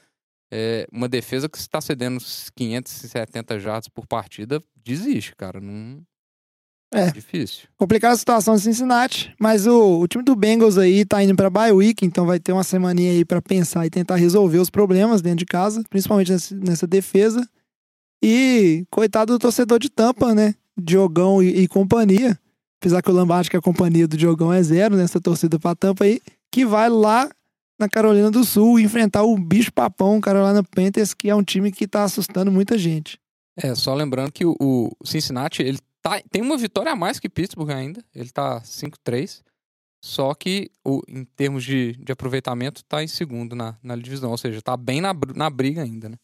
[0.51, 5.59] é uma defesa que está cedendo uns 570 jardas por partida, desiste, cara.
[5.59, 6.01] Não...
[6.93, 7.11] É.
[7.11, 7.67] Difícil.
[7.77, 11.49] Complicada a situação de Cincinnati, mas o, o time do Bengals aí tá indo pra
[11.49, 15.21] bye week, então vai ter uma semaninha aí pra pensar e tentar resolver os problemas
[15.21, 17.47] dentro de casa, principalmente nessa, nessa defesa.
[18.23, 20.55] E coitado do torcedor de Tampa, né?
[20.77, 22.39] Diogão e, e companhia.
[22.79, 25.75] Apesar que o Lambert, que é a companhia do Diogão, é zero nessa torcida pra
[25.75, 26.21] Tampa aí,
[26.51, 27.29] que vai lá
[27.79, 31.87] na Carolina do Sul enfrentar o bicho papão Carolina Panthers, que é um time que
[31.87, 33.19] tá assustando muita gente.
[33.55, 37.29] É, só lembrando que o, o Cincinnati, ele tá, tem uma vitória a mais que
[37.29, 38.03] Pittsburgh ainda.
[38.15, 39.41] Ele tá 5-3.
[40.03, 44.31] Só que o, em termos de, de aproveitamento, tá em segundo na, na divisão.
[44.31, 46.15] Ou seja, tá bem na, na briga ainda, né?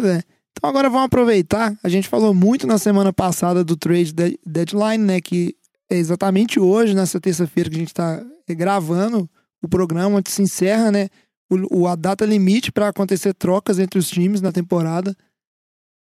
[0.00, 0.22] É.
[0.52, 1.78] Então agora vamos aproveitar.
[1.82, 5.20] A gente falou muito na semana passada do trade de- deadline, né?
[5.20, 5.56] Que
[5.90, 9.28] é exatamente hoje, nessa terça-feira que a gente está gravando
[9.62, 11.08] o programa, onde se encerra, né?
[11.50, 15.16] O- a data limite para acontecer trocas entre os times na temporada.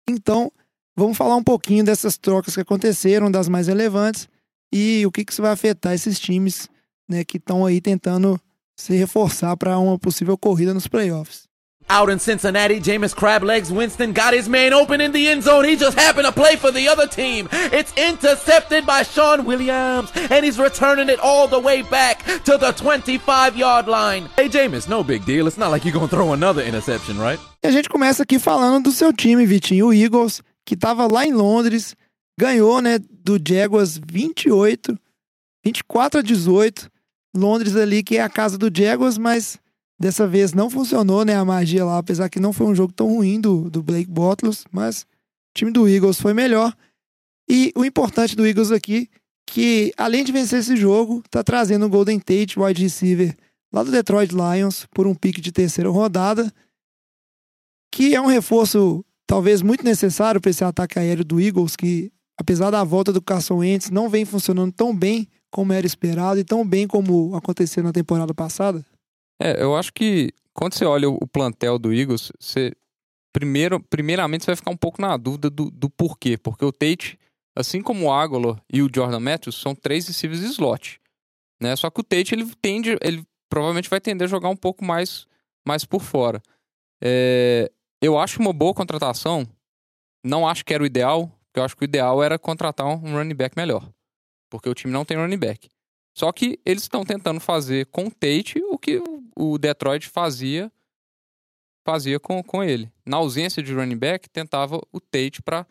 [0.09, 0.51] Então,
[0.95, 4.27] vamos falar um pouquinho dessas trocas que aconteceram, das mais relevantes,
[4.71, 6.69] e o que, que isso vai afetar esses times,
[7.09, 7.23] né?
[7.23, 8.39] Que estão aí tentando
[8.75, 11.51] se reforçar para uma possível corrida nos playoffs.
[11.89, 15.65] Out in Cincinnati, Jameis Crablegs Winston got his man open in the end zone.
[15.65, 17.49] He just happened to play for the other team.
[17.51, 22.71] It's intercepted by Sean Williams, and he's returning it all the way back to the
[22.71, 24.29] 25 yard line.
[24.37, 25.47] Hey, Jameis, no big deal.
[25.47, 27.39] It's not like you're going to throw another interception, right?
[27.61, 31.25] E a gente começa aqui falando do seu time, Vitinho, o Eagles, que estava lá
[31.25, 31.97] em Londres,
[32.39, 34.97] ganhou, né, do Jaguars 28,
[35.65, 36.89] 24 a 18.
[37.35, 39.59] Londres ali, que é a casa do Jaguars, mas
[39.99, 43.07] dessa vez não funcionou, né, a magia lá, apesar que não foi um jogo tão
[43.07, 45.05] ruim do, do Blake Bortles, mas o
[45.53, 46.73] time do Eagles foi melhor.
[47.49, 49.09] E o importante do Eagles aqui,
[49.45, 53.35] que além de vencer esse jogo, tá trazendo o Golden Tate, wide receiver,
[53.73, 56.49] lá do Detroit Lions, por um pique de terceira rodada
[57.91, 62.69] que é um reforço talvez muito necessário para esse ataque aéreo do Eagles, que apesar
[62.69, 66.67] da volta do Carson Wentz, não vem funcionando tão bem como era esperado e tão
[66.67, 68.85] bem como aconteceu na temporada passada.
[69.41, 72.73] É, eu acho que quando você olha o plantel do Eagles, você.
[73.31, 76.37] Primeiro, primeiramente, você vai ficar um pouco na dúvida do, do porquê.
[76.37, 77.17] Porque o Tate,
[77.55, 80.99] assim como o Aguilar e o Jordan Matthews, são três receivers slot.
[81.61, 81.73] Né?
[81.77, 82.97] Só que o Tate, ele tende.
[83.01, 85.25] Ele provavelmente vai tender a jogar um pouco mais,
[85.65, 86.41] mais por fora.
[87.01, 89.47] É, eu acho uma boa contratação.
[90.23, 92.95] Não acho que era o ideal, porque eu acho que o ideal era contratar um
[92.95, 93.89] running back melhor.
[94.49, 95.69] Porque o time não tem running back.
[96.17, 99.01] Só que eles estão tentando fazer com o Tate o que
[99.37, 100.71] o- Detroit fazia
[101.87, 102.91] fazia com, com ele.
[103.05, 105.65] Na ausência de running back, tentava o Tate para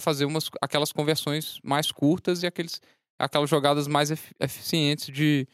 [0.00, 2.80] fazer umas, aquelas conversões mais curtas e aqueles,
[3.18, 5.48] aquelas jogadas mais efi- eficientes de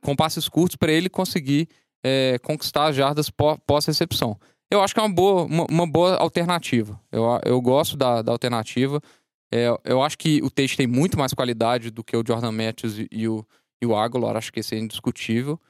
[0.00, 1.68] com passes curtos para ele conseguir
[2.02, 4.38] é, conquistar as jardas pó- pós-recepção.
[4.70, 7.00] Eu acho que é uma boa, uma, uma boa alternativa.
[7.12, 9.00] Eu, eu gosto da, da alternativa.
[9.52, 12.98] É, eu acho que o Tate tem muito mais qualidade do que o Jordan Matthews
[12.98, 13.46] e, e o,
[13.80, 14.36] e o Aguilar.
[14.36, 15.60] Acho que esse é indiscutível.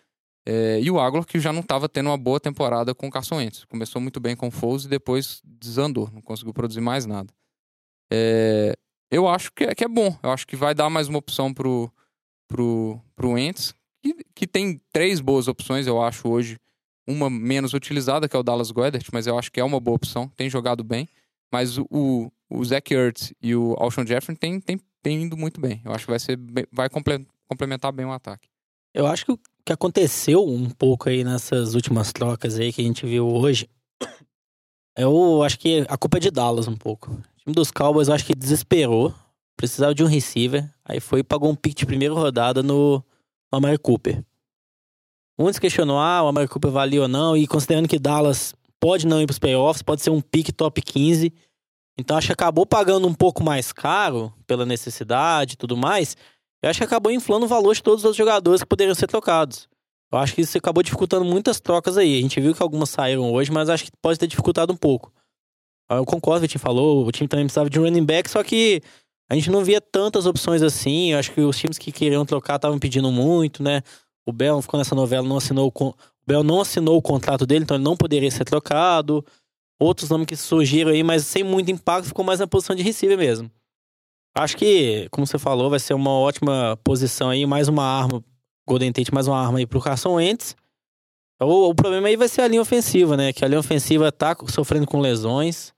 [0.48, 3.36] É, e o Aguilar que já não estava tendo uma boa temporada com o Carson
[3.36, 3.64] Wentz.
[3.64, 6.08] Começou muito bem com o Foles e depois desandou.
[6.12, 7.32] Não conseguiu produzir mais nada.
[8.10, 8.74] É,
[9.10, 10.16] eu acho que é, que é bom.
[10.22, 11.92] Eu acho que vai dar mais uma opção pro,
[12.48, 16.58] pro, pro Wentz, que, que tem três boas opções, eu acho, hoje.
[17.06, 19.96] Uma menos utilizada, que é o Dallas Goedert, mas eu acho que é uma boa
[19.96, 20.28] opção.
[20.36, 21.08] Tem jogado bem.
[21.52, 25.80] Mas o, o, Zach Ertz e o Alshon Jeffrey tem, tem, tem indo muito bem.
[25.84, 26.38] Eu acho que vai, ser,
[26.72, 28.48] vai comple- complementar bem o ataque.
[28.92, 32.84] Eu acho que o que aconteceu um pouco aí nessas últimas trocas aí que a
[32.84, 33.68] gente viu hoje,
[34.96, 37.12] eu acho que a culpa é de Dallas um pouco.
[37.12, 39.14] O time dos Cowboys eu acho que desesperou,
[39.56, 42.96] precisava de um receiver, aí foi e pagou um pick de primeira rodada no,
[43.52, 44.24] no Amari Cooper.
[45.38, 49.20] Muitos questionou, ah, o Amari Cooper valia ou não, e considerando que Dallas pode não
[49.20, 51.32] ir para os playoffs, pode ser um pick top 15,
[51.98, 56.16] então acho que acabou pagando um pouco mais caro pela necessidade e tudo mais,
[56.62, 59.68] eu acho que acabou inflando o valor de todos os jogadores que poderiam ser trocados.
[60.10, 62.18] Eu acho que isso acabou dificultando muitas trocas aí.
[62.18, 65.12] A gente viu que algumas saíram hoje, mas acho que pode ter dificultado um pouco.
[65.90, 68.80] Eu concordo o que falou, o time também precisava de um running back, só que
[69.30, 71.12] a gente não via tantas opções assim.
[71.12, 73.82] Eu acho que os times que queriam trocar estavam pedindo muito, né?
[74.26, 75.94] O Bell ficou nessa novela, não assinou o,
[76.26, 79.24] Bell não assinou o contrato dele, então ele não poderia ser trocado.
[79.78, 83.16] Outros nomes que surgiram aí, mas sem muito impacto, ficou mais na posição de receiver
[83.16, 83.50] mesmo.
[84.34, 88.22] Acho que, como você falou, vai ser uma ótima posição aí, mais uma arma,
[88.66, 90.56] Golden Tate, mais uma arma aí pro Carson Wentz.
[91.40, 93.32] O, o problema aí vai ser a linha ofensiva, né?
[93.32, 95.72] Que a linha ofensiva tá sofrendo com lesões.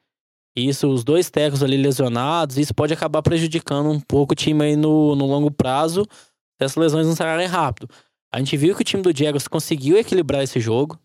[0.57, 4.65] E isso, os dois tecos ali lesionados, isso pode acabar prejudicando um pouco o time
[4.65, 7.89] aí no, no longo prazo, se essas lesões não sararem rápido.
[8.33, 10.99] A gente viu que o time do Jaguars conseguiu equilibrar esse jogo.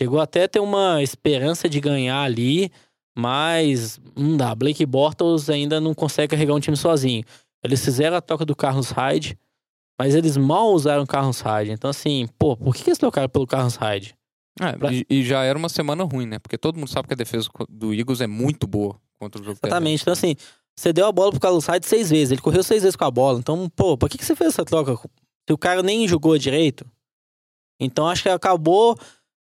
[0.00, 2.70] Chegou até a ter uma esperança de ganhar ali,
[3.16, 4.54] mas não dá.
[4.54, 7.24] Blake Bortles ainda não consegue carregar um time sozinho.
[7.64, 9.36] Eles fizeram a troca do Carlos Hyde,
[9.98, 11.72] mas eles mal usaram o Carlos Hyde.
[11.72, 14.14] Então, assim, pô, por que eles trocaram pelo Carlos Hyde?
[14.60, 16.38] É, Pra- e, e já era uma semana ruim, né?
[16.38, 19.58] Porque todo mundo sabe que a defesa do Eagles é muito boa contra o jogo
[19.60, 20.02] Exatamente.
[20.02, 20.36] Então, assim,
[20.78, 22.30] você deu a bola pro Carlos Hyde seis vezes.
[22.30, 23.40] Ele correu seis vezes com a bola.
[23.40, 24.96] Então, pô, por que, que você fez essa troca?
[25.48, 26.84] Se o cara nem jogou direito.
[27.80, 28.94] Então, acho que acabou.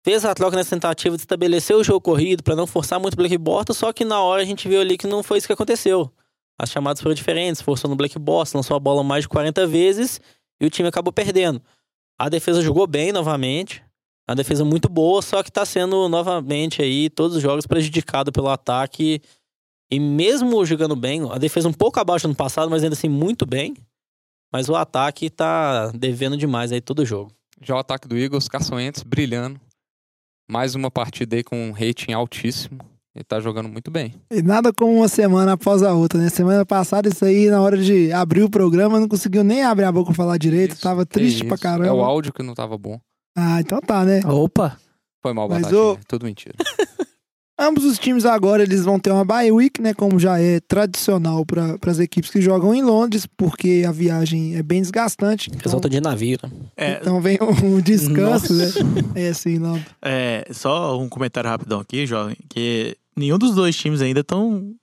[0.03, 3.17] Fez a troca nessa tentativa de estabelecer o jogo corrido pra não forçar muito o
[3.17, 5.53] Black Bortles, só que na hora a gente viu ali que não foi isso que
[5.53, 6.11] aconteceu.
[6.59, 10.19] As chamadas foram diferentes, forçou no Black Bortles, lançou a bola mais de 40 vezes
[10.59, 11.61] e o time acabou perdendo.
[12.19, 13.83] A defesa jogou bem novamente,
[14.27, 18.49] a defesa muito boa, só que tá sendo novamente aí todos os jogos prejudicado pelo
[18.49, 19.21] ataque
[19.91, 23.45] e mesmo jogando bem, a defesa um pouco abaixo ano passado, mas ainda assim muito
[23.45, 23.75] bem.
[24.53, 27.31] Mas o ataque tá devendo demais aí todo jogo.
[27.61, 29.59] Já o ataque do Eagles, Carson Wentz brilhando.
[30.49, 32.79] Mais uma partida aí com um rating altíssimo.
[33.15, 34.15] Ele tá jogando muito bem.
[34.31, 36.29] E nada como uma semana após a outra, né?
[36.29, 39.91] Semana passada, isso aí, na hora de abrir o programa, não conseguiu nem abrir a
[39.91, 40.73] boca pra falar direito.
[40.73, 41.63] Isso, tava é triste pra isso.
[41.63, 41.87] caramba.
[41.87, 42.99] É o áudio que não tava bom.
[43.37, 44.19] Ah, então tá, né?
[44.25, 44.77] Opa!
[45.21, 45.81] Foi mal, Mas Batatinha.
[45.93, 46.55] o- Tudo mentira.
[47.57, 49.93] Ambos os times agora eles vão ter uma bye week, né?
[49.93, 54.63] Como já é tradicional para as equipes que jogam em Londres, porque a viagem é
[54.63, 55.49] bem desgastante.
[55.49, 56.51] Então, Resulta de navio, né?
[56.75, 58.65] É, então vem um descanso, né?
[59.15, 59.79] É assim, não.
[60.01, 64.73] é, só um comentário rapidão aqui, jovem, que nenhum dos dois times ainda estão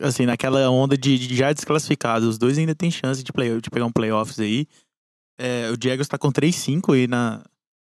[0.00, 2.28] assim, naquela onda de, de já desclassificados.
[2.28, 4.66] Os dois ainda tem chance de, play, de pegar um playoffs aí.
[5.38, 7.42] É, o Jaguars tá com 3-5 aí na,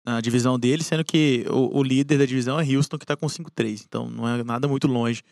[0.07, 3.27] na divisão dele, sendo que o, o líder da divisão é Houston, que tá com
[3.27, 3.85] 5-3.
[3.87, 5.23] Então não é nada muito longe.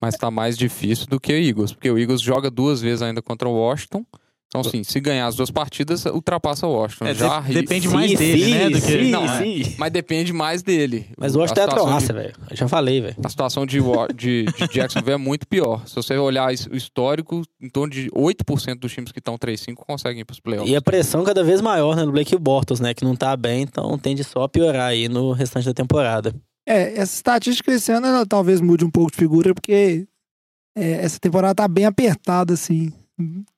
[0.00, 1.72] Mas tá mais difícil do que o Eagles.
[1.72, 4.04] Porque o Eagles joga duas vezes ainda contra o Washington.
[4.48, 7.04] Então, assim, se ganhar as duas partidas, ultrapassa o Washington.
[7.04, 8.70] É, Já de- depende Sim, mais dele, sim, né?
[8.70, 9.38] Do que, sim, não, é.
[9.42, 9.74] sim.
[9.76, 11.06] Mas depende mais dele.
[11.18, 12.34] Mas o Washington é A a situação Croácia, de- velho.
[12.50, 13.16] Eu já falei, velho.
[13.22, 13.78] A situação de,
[14.16, 15.86] de, de Jacksonville é muito pior.
[15.86, 20.22] Se você olhar o histórico, em torno de 8% dos times que estão 3-5 conseguem
[20.22, 20.72] ir pros playoffs.
[20.72, 22.94] E a pressão cada vez maior né, no Blake Bortles, né?
[22.94, 26.34] Que não tá bem, então tende só a piorar aí no restante da temporada.
[26.66, 30.06] É, essa estatística esse ano ela talvez mude um pouco de figura, porque
[30.74, 32.90] é, essa temporada tá bem apertada, assim.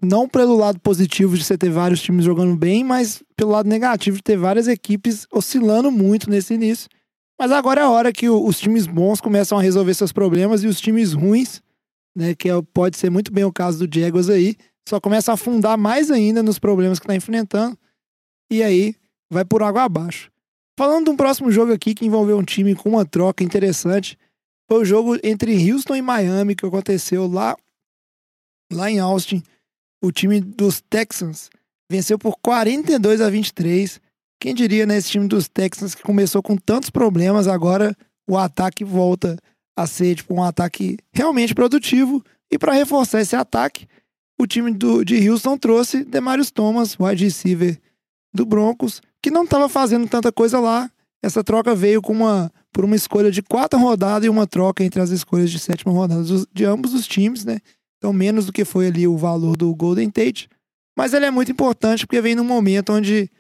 [0.03, 4.17] Não pelo lado positivo de você ter vários times jogando bem, mas pelo lado negativo
[4.17, 6.89] de ter várias equipes oscilando muito nesse início.
[7.39, 10.67] Mas agora é a hora que os times bons começam a resolver seus problemas e
[10.67, 11.63] os times ruins,
[12.17, 14.57] né, que é- pode ser muito bem o caso do Jaguars aí,
[14.89, 17.79] só começam a afundar mais ainda nos problemas que tá enfrentando.
[18.51, 18.95] E aí
[19.31, 20.31] vai por água abaixo.
[20.79, 24.19] Falando de um próximo jogo aqui que envolveu um time com uma troca interessante,
[24.69, 27.57] foi o jogo entre Houston e Miami que aconteceu lá,
[28.73, 29.43] lá em Austin.
[30.03, 31.51] O time dos Texans
[31.91, 34.01] venceu por 42 a 23.
[34.41, 37.95] Quem diria, né, esse time dos Texans que começou com tantos problemas, agora
[38.29, 39.37] o ataque volta
[39.77, 42.25] a ser tipo, um ataque realmente produtivo.
[42.51, 43.87] E para reforçar esse ataque,
[44.41, 47.79] o time do, de Houston trouxe Demarius Thomas, wide receiver
[48.33, 50.91] do Broncos, que não estava fazendo tanta coisa lá.
[51.23, 55.01] Essa troca veio com uma por uma escolha de quarta rodada e uma troca entre
[55.01, 57.59] as escolhas de sétima rodada de ambos os times, né?
[58.01, 60.49] Então, menos do que foi ali o valor do Golden Tate.
[60.97, 63.31] Mas ele é muito importante porque vem num momento onde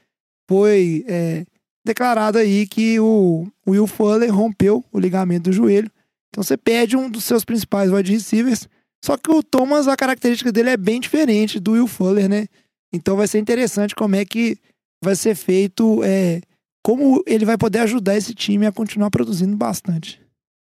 [0.49, 1.47] foi é,
[1.85, 5.91] declarado aí que o Will Fuller rompeu o ligamento do joelho.
[6.29, 8.69] Então, você perde um dos seus principais wide receivers.
[9.03, 12.47] Só que o Thomas, a característica dele é bem diferente do Will Fuller, né?
[12.93, 14.59] Então, vai ser interessante como é que
[15.03, 16.43] vai ser feito, é,
[16.85, 20.21] como ele vai poder ajudar esse time a continuar produzindo bastante.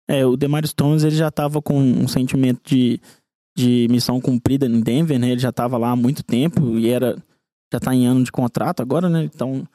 [0.08, 3.00] É, o Demarius Thomas ele já tava com um sentimento de,
[3.56, 5.30] de missão cumprida em Denver, né?
[5.30, 7.16] Ele já tava lá há muito tempo e era
[7.72, 9.24] já tá em ano de contrato agora, né?
[9.24, 9.66] Então,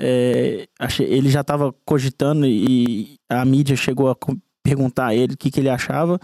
[0.00, 0.66] é,
[1.00, 4.16] ele já tava cogitando e a mídia chegou a
[4.62, 6.18] perguntar a ele o que, que ele achava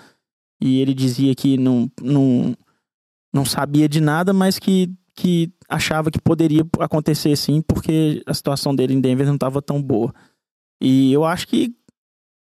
[0.63, 2.57] e ele dizia que não, não,
[3.35, 8.75] não sabia de nada, mas que, que achava que poderia acontecer sim, porque a situação
[8.75, 10.15] dele em Denver não estava tão boa.
[10.81, 11.75] E eu acho que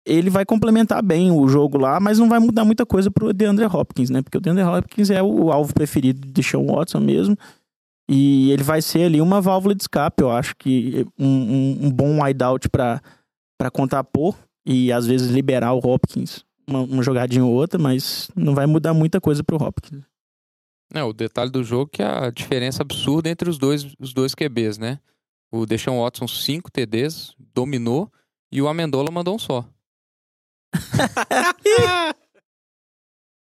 [0.05, 3.65] ele vai complementar bem o jogo lá, mas não vai mudar muita coisa pro DeAndre
[3.65, 4.21] Hopkins, né?
[4.21, 7.37] Porque o DeAndre Hopkins é o alvo preferido de Sean Watson mesmo.
[8.09, 11.91] E ele vai ser ali uma válvula de escape, eu acho que um, um, um
[11.91, 14.35] bom wideout para contrapor
[14.65, 18.93] e às vezes liberar o Hopkins uma, uma jogadinha ou outra, mas não vai mudar
[18.93, 20.03] muita coisa pro Hopkins.
[20.93, 24.33] É, o detalhe do jogo é que a diferença absurda entre os dois, os dois
[24.33, 24.99] QBs, né?
[25.51, 28.11] O Deshaun Watson, 5 TDs, dominou,
[28.51, 29.65] e o Amendola mandou um só.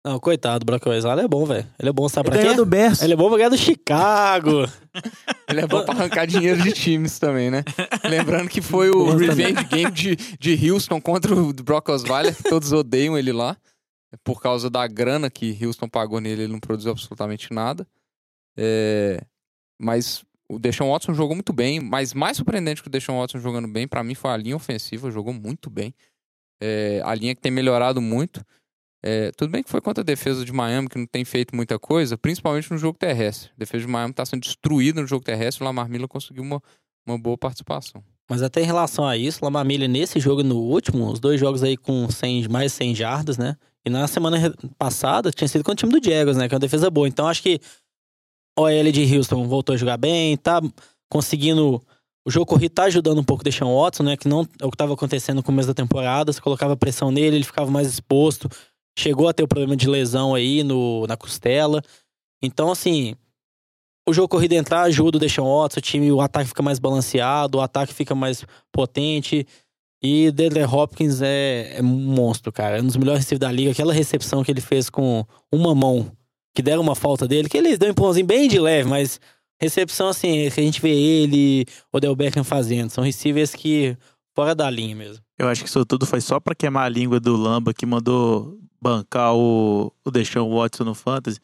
[0.02, 1.66] Não, coitado, Brock Osweiler é bom, velho.
[1.78, 2.56] Ele é bom, sabe Ele pra quê?
[2.56, 3.02] do Bears.
[3.02, 4.64] Ele é bom pra ganhar do Chicago.
[5.46, 7.62] Ele é bom pra arrancar dinheiro de times também, né?
[8.08, 12.72] Lembrando que foi o revenge game de, de Houston contra o Brock Osweiler, que todos
[12.72, 13.56] odeiam ele lá.
[14.24, 17.86] Por causa da grana que Houston pagou nele, ele não produziu absolutamente nada.
[18.56, 19.20] É,
[19.78, 23.68] Mas o Deshaun Watson jogou muito bem, mas mais surpreendente que o Deshaun Watson jogando
[23.68, 25.94] bem, pra mim foi a linha ofensiva, jogou muito bem.
[26.60, 28.44] É, a linha que tem melhorado muito.
[29.02, 31.78] É, tudo bem que foi contra a defesa de Miami, que não tem feito muita
[31.78, 33.50] coisa, principalmente no jogo terrestre.
[33.56, 36.62] A defesa de Miami está sendo destruída no jogo terrestre, o Lamar Miller conseguiu uma,
[37.06, 38.04] uma boa participação.
[38.28, 41.40] Mas até em relação a isso, Lamar Miller nesse jogo e no último, os dois
[41.40, 43.56] jogos aí com 100, mais 100 jardas, né?
[43.84, 46.46] E na semana passada tinha sido com o time do Jaguars, né?
[46.46, 47.08] Que é uma defesa boa.
[47.08, 47.58] Então acho que
[48.56, 50.60] o OL de Houston voltou a jogar bem, tá
[51.08, 51.82] conseguindo.
[52.26, 54.16] O jogo corrido tá ajudando um pouco o Deshaun Watson, né?
[54.16, 56.32] Que não é o que estava acontecendo no começo da temporada.
[56.32, 58.48] Você colocava pressão nele, ele ficava mais exposto.
[58.98, 61.82] Chegou a ter o problema de lesão aí no, na costela.
[62.42, 63.14] Então, assim,
[64.06, 67.58] o jogo corrido entrar ajuda o Deshaun Watson, o time, o ataque fica mais balanceado,
[67.58, 69.46] o ataque fica mais potente.
[70.02, 72.78] E DeAndre Hopkins é, é um monstro, cara.
[72.78, 73.70] É um dos melhores receivers da liga.
[73.70, 76.10] Aquela recepção que ele fez com uma mão,
[76.54, 79.20] que deram uma falta dele, que ele deu um empurrãozinho bem de leve, mas
[79.60, 82.90] recepção assim, que a gente vê ele, o Del Beckham fazendo.
[82.90, 83.96] São receivers que
[84.34, 85.22] fora da linha mesmo.
[85.38, 88.58] Eu acho que isso tudo foi só pra queimar a língua do Lamba que mandou
[88.80, 91.38] bancar o, o Deshaun Watson no Fantasy.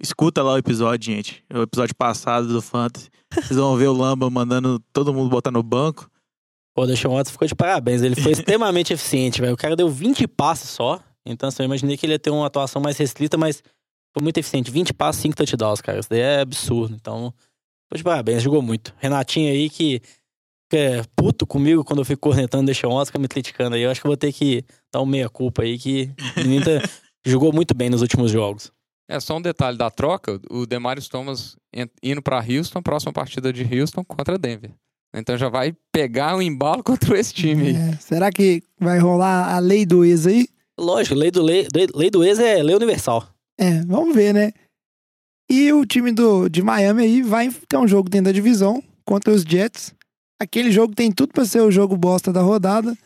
[0.00, 1.44] Escuta lá o episódio, gente.
[1.52, 3.08] O episódio passado do Fantasy.
[3.32, 6.10] Vocês vão ver o Lamba mandando todo mundo botar no banco.
[6.74, 8.02] Pô, o Deshaun Watson ficou de parabéns.
[8.02, 9.54] Ele foi extremamente eficiente, velho.
[9.54, 11.00] O cara deu 20 passes só.
[11.24, 13.62] Então, assim, eu imaginei que ele ia ter uma atuação mais restrita, mas
[14.12, 14.70] foi muito eficiente.
[14.70, 16.00] 20 passes, 5 touchdowns, cara.
[16.00, 16.94] Isso daí é absurdo.
[16.94, 17.32] Então,
[17.92, 18.42] foi de parabéns.
[18.42, 18.94] Jogou muito.
[18.98, 20.00] Renatinho aí que
[20.72, 23.82] fica é puto comigo quando eu fico cornetando o Deshaun Watson, fica me criticando aí.
[23.82, 26.88] Eu acho que eu vou ter que dar um meia-culpa aí que o menino tá-
[27.26, 28.72] jogou muito bem nos últimos jogos.
[29.10, 31.54] É só um detalhe da troca, o Demarius Thomas
[32.02, 34.70] indo pra Houston, próxima partida de Houston contra Denver.
[35.14, 37.76] Então já vai pegar um embalo contra esse time aí.
[37.76, 40.48] É, será que vai rolar a lei do ex aí?
[40.80, 43.28] Lógico, lei do, lei, lei do ex é lei universal.
[43.60, 44.52] É, vamos ver, né?
[45.52, 49.32] E o time do, de Miami aí vai ter um jogo dentro da divisão contra
[49.32, 49.92] os Jets.
[50.40, 52.96] Aquele jogo tem tudo pra ser o jogo bosta da rodada.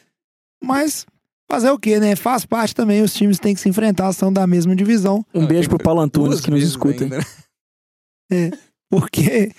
[0.62, 1.04] Mas
[1.50, 2.14] fazer o quê, né?
[2.14, 5.24] Faz parte também, os times têm que se enfrentar, são da mesma divisão.
[5.35, 7.02] Um beijo pro Paulo Antunes que nos escuta.
[7.04, 7.18] ainda,
[8.30, 8.50] né?
[8.90, 9.52] Porque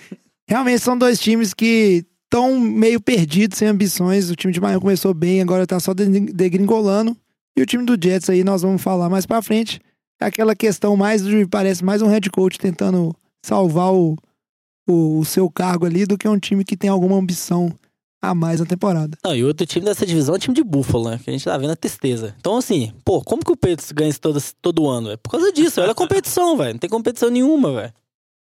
[0.48, 4.30] realmente são dois times que estão meio perdidos, sem ambições.
[4.30, 7.16] O time de Miami começou bem, agora tá só de- degringolando.
[7.56, 9.80] E o time do Jets aí nós vamos falar mais pra frente.
[10.20, 14.16] É aquela questão mais, de- parece mais um head coach tentando salvar o,
[14.88, 17.72] o, o seu cargo ali do que um time que tem alguma ambição
[18.20, 19.16] a mais na temporada.
[19.24, 21.20] Não, e outro time dessa divisão é o time de Buffalo, né?
[21.22, 22.34] Que a gente tá vendo a tristeza.
[22.40, 25.10] Então, assim, pô, como que o Patriots ganha isso todo, todo ano?
[25.12, 26.72] É por causa disso, olha a competição, velho.
[26.72, 27.92] Não tem competição nenhuma, velho.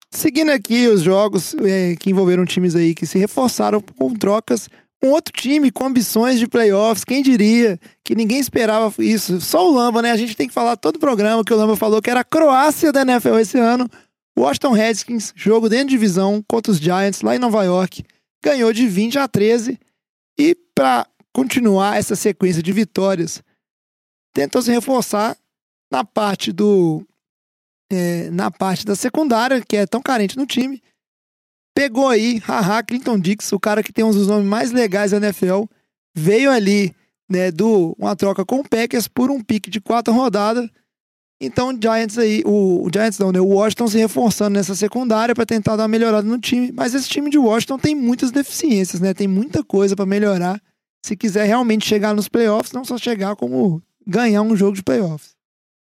[0.09, 4.67] Seguindo aqui os jogos é, que envolveram times aí que se reforçaram com trocas.
[5.03, 9.39] Um outro time com ambições de playoffs, quem diria que ninguém esperava isso?
[9.39, 10.12] Só o Lamba, né?
[10.12, 12.23] A gente tem que falar todo o programa que o Lamba falou que era a
[12.23, 13.88] Croácia da NFL esse ano.
[14.38, 18.03] Washington Redskins, jogo dentro de divisão contra os Giants lá em Nova York,
[18.43, 19.80] ganhou de 20 a 13.
[20.39, 23.43] E para continuar essa sequência de vitórias,
[24.34, 25.38] tentou se reforçar
[25.91, 27.05] na parte do
[27.91, 30.82] é, na parte da secundária, que é tão carente no time.
[31.78, 35.17] Pegou aí, haha, Clinton Dix, o cara que tem um dos nomes mais legais da
[35.17, 35.65] NFL.
[36.15, 36.91] Veio ali,
[37.30, 40.67] né, do uma troca com o Packers por um pique de quarta rodada.
[41.39, 43.39] Então o Giants aí, o, o Giants não, né?
[43.39, 46.71] O Washington se reforçando nessa secundária para tentar dar uma melhorada no time.
[46.71, 49.13] Mas esse time de Washington tem muitas deficiências, né?
[49.13, 50.59] Tem muita coisa para melhorar.
[51.05, 55.36] Se quiser realmente chegar nos playoffs, não só chegar como ganhar um jogo de playoffs.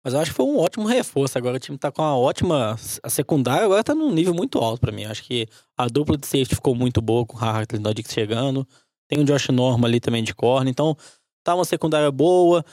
[0.08, 1.38] Mas eu acho que foi um ótimo reforço.
[1.38, 2.78] Agora o time tá com uma ótima.
[3.04, 5.02] A secundária agora tá num nível muito alto pra mim.
[5.04, 5.46] Eu acho que
[5.78, 8.66] a dupla de safety ficou muito boa com o Hartley e chegando.
[9.10, 10.72] Tem o Josh Norman ali também de corner.
[10.72, 10.96] Então
[11.44, 12.64] tá uma secundária boa.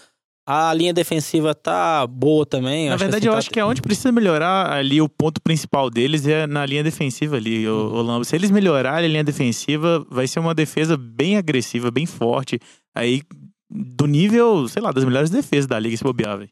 [0.46, 2.88] A linha defensiva tá boa também.
[2.88, 5.90] Na verdade, assim, eu tá- acho que é onde precisa melhorar ali o ponto principal
[5.90, 8.24] deles é na linha defensiva ali, o, o Lambo.
[8.24, 12.60] Se eles melhorarem a linha defensiva, vai ser uma defesa bem agressiva, bem forte.
[12.94, 13.22] Aí,
[13.68, 16.50] do nível, sei lá, das melhores defesas da liga, se bobear, velho.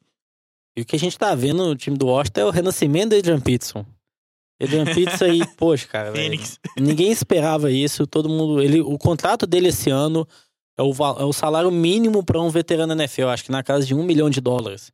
[0.76, 3.16] E o que a gente tá vendo no time do Washington é o renascimento do
[3.16, 3.84] Adrian Peterson.
[4.60, 6.12] Adrian Peterson aí, poxa, cara.
[6.12, 6.40] velho.
[6.78, 8.06] Ninguém esperava isso.
[8.06, 8.62] Todo mundo.
[8.62, 10.26] Ele, o contrato dele esse ano
[10.78, 13.28] é o, é o salário mínimo para um veterano NFL.
[13.28, 14.92] Acho que na casa de um milhão de dólares.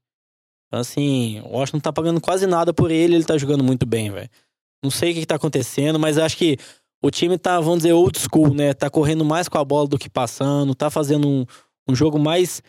[0.67, 3.15] Então, assim, o Washington tá pagando quase nada por ele.
[3.15, 4.29] Ele tá jogando muito bem, velho.
[4.83, 6.57] Não sei o que, que tá acontecendo, mas acho que
[7.03, 8.75] o time tá, vamos dizer, old school, né?
[8.75, 10.75] Tá correndo mais com a bola do que passando.
[10.75, 11.47] Tá fazendo um,
[11.89, 12.63] um jogo mais.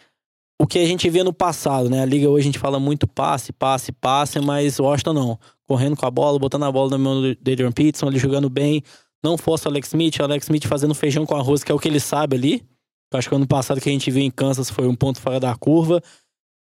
[0.61, 2.01] O que a gente via no passado, né?
[2.01, 5.39] A liga hoje a gente fala muito passe, passe, passe, mas o Washington não.
[5.65, 8.83] Correndo com a bola, botando a bola na mão do Adrian Peterson, ele jogando bem
[9.23, 11.79] não fosse o Alex Smith, o Alex Smith fazendo feijão com arroz, que é o
[11.79, 12.63] que ele sabe ali.
[13.11, 15.39] Eu acho que ano passado que a gente viu em Kansas foi um ponto fora
[15.39, 16.01] da curva.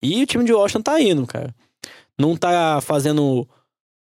[0.03, 1.55] E o time de Washington tá indo, cara.
[2.19, 3.49] Não tá fazendo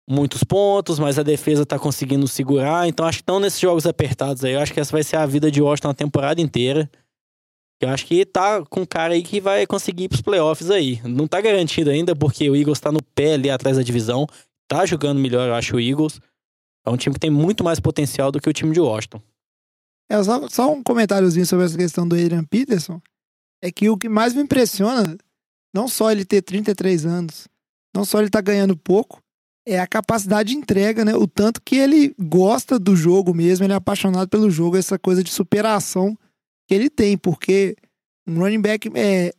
[0.07, 2.87] muitos pontos, mas a defesa tá conseguindo segurar.
[2.87, 4.53] Então acho que estão nesses jogos apertados aí.
[4.53, 6.89] Eu acho que essa vai ser a vida de Washington a temporada inteira.
[7.81, 11.01] Eu acho que tá com um cara aí que vai conseguir ir pros playoffs aí.
[11.03, 14.25] Não tá garantido ainda, porque o Eagles tá no pé ali atrás da divisão.
[14.67, 16.19] Tá jogando melhor, eu acho, o Eagles.
[16.85, 19.21] É um time que tem muito mais potencial do que o time de Washington.
[20.09, 23.01] É, só, só um comentáriozinho sobre essa questão do Adrian Peterson.
[23.61, 25.17] É que o que mais me impressiona,
[25.73, 27.47] não só ele ter 33 anos,
[27.93, 29.21] não só ele tá ganhando pouco,
[29.67, 31.15] é a capacidade de entrega, né?
[31.15, 35.23] O tanto que ele gosta do jogo mesmo, ele é apaixonado pelo jogo, essa coisa
[35.23, 36.15] de superação
[36.67, 37.75] que ele tem, porque
[38.27, 39.33] um running back é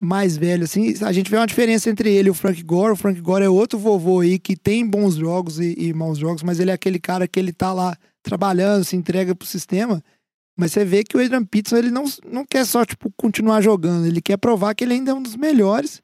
[0.00, 2.92] mais velho, assim, a gente vê uma diferença entre ele e o Frank Gore.
[2.92, 6.42] O Frank Gore é outro vovô aí que tem bons jogos e, e maus jogos,
[6.42, 10.02] mas ele é aquele cara que ele tá lá trabalhando, se entrega pro sistema.
[10.56, 14.06] Mas você vê que o Adrian Peterson, ele não, não quer só, tipo, continuar jogando.
[14.06, 16.02] Ele quer provar que ele ainda é um dos melhores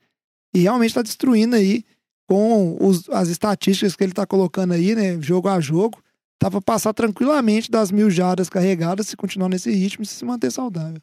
[0.54, 1.84] e realmente tá destruindo aí
[2.26, 5.20] com os- as estatísticas que ele tá colocando aí, né?
[5.20, 6.02] Jogo a jogo.
[6.42, 10.50] Dá pra passar tranquilamente das mil jardas carregadas se continuar nesse ritmo e se manter
[10.50, 11.00] saudável.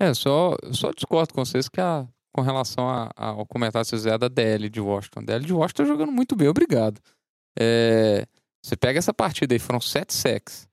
[0.00, 3.84] É, só, eu só discordo com vocês que a, com relação a- a- ao comentário
[3.84, 5.20] que vocês fizeram da DL de Washington.
[5.20, 7.00] A DL de Washington tá jogando muito bem, obrigado.
[7.58, 8.26] É,
[8.62, 10.68] você pega essa partida aí, foram sete sacks.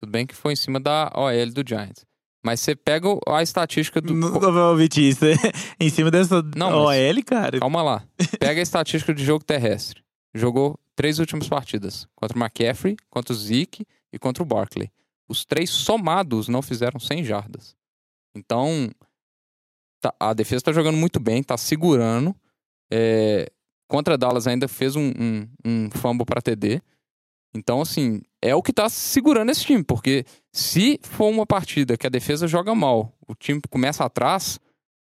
[0.00, 2.04] Tudo bem que foi em cima da OL do Giants.
[2.44, 4.14] Mas você pega o- a estatística do.
[4.14, 5.24] Não não ouvir isso.
[5.80, 7.58] em cima dessa Não, mas- OL, cara.
[7.58, 8.04] Calma lá.
[8.38, 10.04] Pega a estatística de jogo terrestre.
[10.34, 12.08] Jogou três últimas partidas.
[12.16, 14.90] Contra o McCaffrey, contra o Zeke e contra o Barkley.
[15.28, 17.76] Os três somados não fizeram 100 jardas.
[18.34, 18.90] Então,
[20.00, 22.34] tá- a defesa tá jogando muito bem, tá segurando.
[22.90, 23.48] É,
[23.86, 26.82] contra Dallas ainda fez um, um, um fumble para TD.
[27.54, 29.84] Então, assim, é o que tá segurando esse time.
[29.84, 34.58] Porque se for uma partida que a defesa joga mal, o time começa atrás,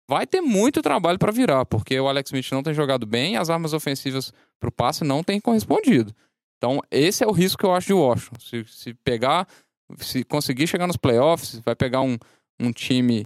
[0.07, 3.49] vai ter muito trabalho para virar, porque o Alex Smith não tem jogado bem, as
[3.49, 6.13] armas ofensivas pro passe não têm correspondido.
[6.57, 8.39] Então, esse é o risco que eu acho de Washington.
[8.39, 9.47] Se, se pegar,
[9.97, 12.17] se conseguir chegar nos playoffs, vai pegar um,
[12.59, 13.25] um time.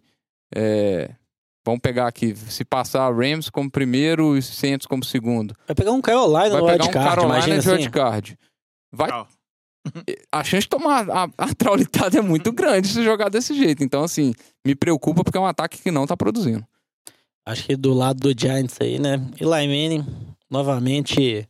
[0.56, 1.12] é,
[1.66, 5.56] vamos pegar aqui, se passar Rams como primeiro e Saints como segundo.
[5.68, 7.70] Vai pegar um Carolina Vai no pegar um Carolina imagina de assim.
[7.78, 8.40] wildcard.
[8.92, 9.28] Vai, Tchau.
[10.32, 13.84] A chance de tomar a, a traulitada é muito grande se jogar desse jeito.
[13.84, 14.34] Então, assim,
[14.66, 16.66] me preocupa porque é um ataque que não tá produzindo.
[17.46, 19.20] Acho que do lado do Giants aí, né?
[19.40, 20.06] Eli Manning,
[20.50, 21.48] novamente,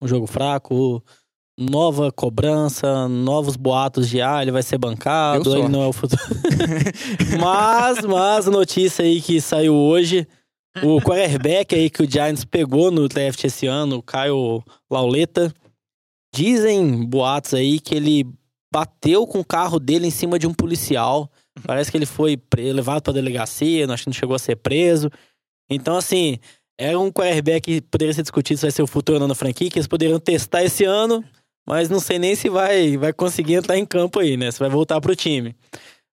[0.00, 1.02] um jogo fraco,
[1.58, 6.22] nova cobrança, novos boatos de ah, ele vai ser bancado, ele não é o futuro.
[7.40, 10.26] mas, mas notícia aí que saiu hoje,
[10.82, 15.52] o quarterback aí que o Giants pegou no draft esse ano, o Caio Lauleta,
[16.34, 18.26] dizem boatos aí que ele
[18.72, 21.30] bateu com o carro dele em cima de um policial.
[21.66, 25.10] Parece que ele foi levado pra delegacia, acho que não chegou a ser preso.
[25.68, 26.38] Então, assim,
[26.78, 29.34] era um quarterback que poderia ser discutido se vai ser o futuro ou não na
[29.34, 31.22] franquia, que eles poderiam testar esse ano,
[31.68, 34.50] mas não sei nem se vai, vai conseguir entrar em campo aí, né?
[34.50, 35.54] Se vai voltar pro time.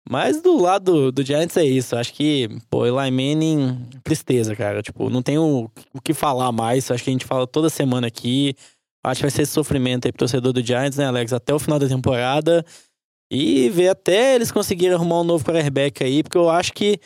[0.09, 1.95] Mas do lado do, do Giants é isso.
[1.95, 4.81] Acho que, pô, Eli Manning, tristeza, cara.
[4.81, 6.89] Tipo, não tem o, o que falar mais.
[6.89, 8.55] Acho que a gente fala toda semana aqui.
[9.07, 11.33] Acho que vai ser esse sofrimento aí pro torcedor do Giants, né, Alex?
[11.33, 12.65] Até o final da temporada.
[13.31, 16.99] E ver até eles conseguirem arrumar um novo quarterback aí, porque eu acho que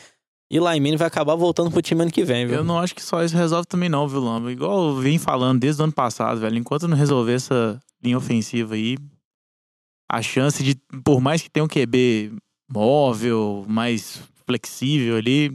[0.50, 2.56] E Laimene vai acabar voltando pro time ano que vem, viu?
[2.56, 4.52] Eu não acho que só isso resolve também não, viu, Lamba?
[4.52, 6.58] Igual eu vim falando desde o ano passado, velho.
[6.58, 8.98] Enquanto não resolver essa linha ofensiva aí,
[10.10, 12.34] a chance de, por mais que tenha um QB
[12.70, 15.48] móvel, mais flexível ali,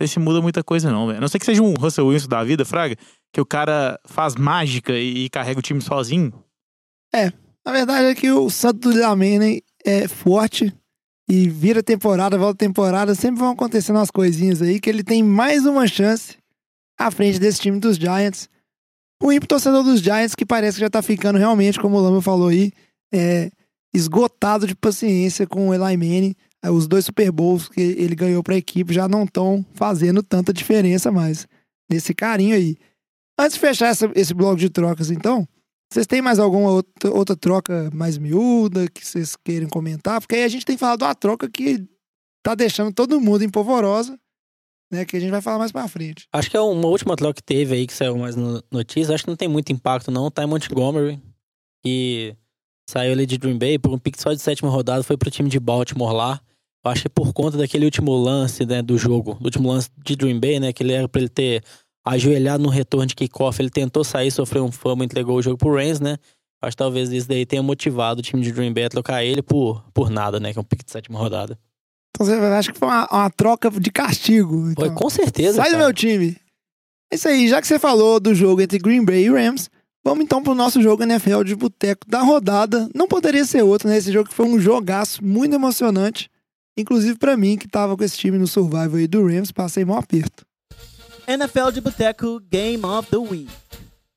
[0.00, 1.18] não se muda muita coisa não, velho.
[1.18, 2.96] A não ser que seja um Russell Wilson da vida, Fraga,
[3.32, 6.32] que o cara faz mágica e, e carrega o time sozinho.
[7.64, 10.72] Na verdade é que o Santo Lamene é forte
[11.28, 15.64] e vira temporada, volta temporada, sempre vão acontecendo umas coisinhas aí que ele tem mais
[15.64, 16.36] uma chance
[16.98, 18.48] à frente desse time dos Giants.
[19.22, 22.20] O ímpeto torcedor dos Giants que parece que já tá ficando realmente, como o Lama
[22.20, 22.72] falou aí,
[23.12, 23.50] é,
[23.94, 26.34] esgotado de paciência com o Eli Manning.
[26.62, 30.52] É, Os dois Super Bowls que ele ganhou pra equipe já não estão fazendo tanta
[30.52, 31.46] diferença mais
[31.88, 32.76] nesse carinho aí.
[33.40, 35.48] Antes de fechar essa- esse bloco de trocas, então,
[35.90, 40.20] vocês têm mais alguma outra, outra troca mais miúda que vocês queiram comentar?
[40.20, 41.82] Porque aí a gente tem falado uma troca que
[42.44, 44.18] tá deixando todo mundo em polvorosa,
[44.92, 45.06] né?
[45.06, 46.26] Que a gente vai falar mais pra frente.
[46.32, 49.14] Acho que é uma última troca que teve aí, que saiu mais no notícia.
[49.14, 50.26] Acho que não tem muito impacto, não.
[50.26, 51.18] O Ty Montgomery,
[51.82, 52.36] que
[52.90, 55.48] saiu ali de Green Bay por um pick só de sétima rodada, foi pro time
[55.48, 56.40] de Baltimore lá.
[56.84, 60.14] Eu acho que por conta daquele último lance né, do jogo, do último lance de
[60.14, 60.72] Green Bay, né?
[60.72, 61.62] Que ele era pra ele ter
[62.04, 63.60] ajoelhado no retorno de kickoff.
[63.60, 66.16] Ele tentou sair, sofreu um fumble, entregou o jogo pro Rams, né?
[66.62, 69.42] Acho que talvez isso daí tenha motivado o time de Green Bay a trocar ele
[69.42, 70.52] por, por nada, né?
[70.52, 71.58] Que é um pick de sétima rodada.
[72.14, 74.62] Então você acha que foi uma, uma troca de castigo.
[74.74, 74.94] Foi, Então.
[74.94, 75.56] com certeza.
[75.56, 75.84] Sai do cara.
[75.84, 76.36] meu time.
[77.10, 79.70] É isso aí, já que você falou do jogo entre Green Bay e Rams,
[80.04, 82.88] vamos então pro nosso jogo NFL de boteco da rodada.
[82.94, 83.96] Não poderia ser outro, né?
[83.96, 86.30] Esse jogo que foi um jogaço muito emocionante.
[86.78, 89.96] Inclusive pra mim, que tava com esse time no Survival aí do Rams, passei mó
[89.98, 90.44] aperto.
[91.30, 93.48] NFL de Boteco Game of the Week.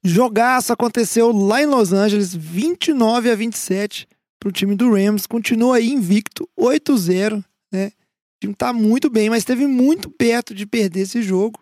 [0.03, 4.07] Jogaço aconteceu lá em Los Angeles, 29 a 27
[4.39, 5.27] pro time do Rams.
[5.27, 7.87] Continua aí invicto, 8-0, né?
[7.87, 11.59] O time tá muito bem, mas esteve muito perto de perder esse jogo.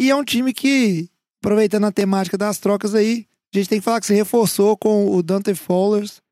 [0.00, 1.10] E é um time que,
[1.42, 5.14] aproveitando a temática das trocas aí, a gente tem que falar que se reforçou com
[5.14, 6.22] o Dante Fowlers,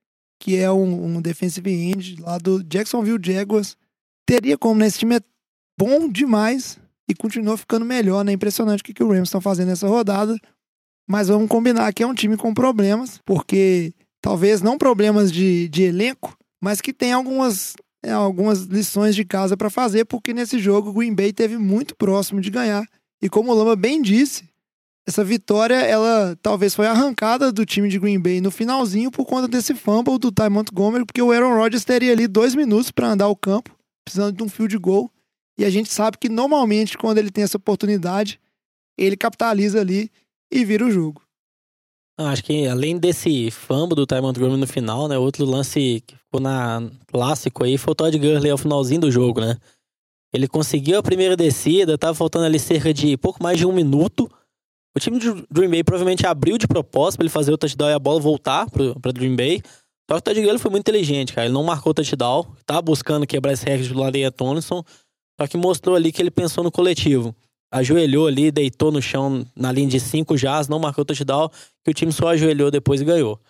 [0.41, 3.77] que é um, um defensive end lá do Jacksonville Jaguars.
[4.25, 4.87] Teria como, né?
[4.87, 5.21] Esse time é
[5.79, 6.79] bom demais
[7.09, 8.33] e continua ficando melhor, né?
[8.33, 10.37] Impressionante o que, o Rams estão fazendo nessa rodada.
[11.09, 13.93] Mas vamos combinar que é um time com problemas, porque
[14.23, 19.57] talvez não problemas de, de elenco, mas que tem algumas, é, algumas lições de casa
[19.57, 22.89] para fazer, porque nesse jogo o Green Bay teve muito próximo de ganhar.
[23.23, 24.49] E como o Lama bem disse,
[25.07, 29.47] essa vitória ela talvez foi arrancada do time de Green Bay no finalzinho por conta
[29.47, 33.29] desse fumble do Ty Montgomery, porque o Aaron Rodgers teria ali dois minutos para andar
[33.29, 33.71] o campo,
[34.05, 35.11] precisando de um field goal.
[35.59, 38.41] E a gente sabe que normalmente quando ele tem essa oportunidade,
[38.99, 40.11] ele capitaliza ali
[40.51, 41.23] e vira o jogo.
[42.17, 45.19] Acho que além desse fumble do Ty Montgomery no final, né?
[45.19, 49.41] Outro lance que ficou na clássico aí foi o Todd Gurley ao finalzinho do jogo,
[49.41, 49.57] né?
[50.33, 54.31] Ele conseguiu a primeira descida, tava faltando ali cerca de pouco mais de um minuto.
[54.97, 57.95] O time do Green Bay provavelmente abriu de propósito pra ele fazer o touchdown e
[57.95, 59.61] a bola voltar pra Green Bay.
[60.09, 61.47] Só que o Todd Gurley foi muito inteligente, cara.
[61.47, 64.85] Ele não marcou o touchdown, tava buscando quebrar esse recorde do Ladeia Tomlinson,
[65.41, 67.35] só que mostrou ali que ele pensou no coletivo.
[67.73, 71.49] Ajoelhou ali, deitou no chão na linha de cinco jazz, não marcou touchdown,
[71.85, 73.41] que o time só ajoelhou depois e ganhou.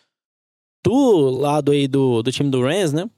[0.84, 3.08] Do lado aí do, do time do Rams, né?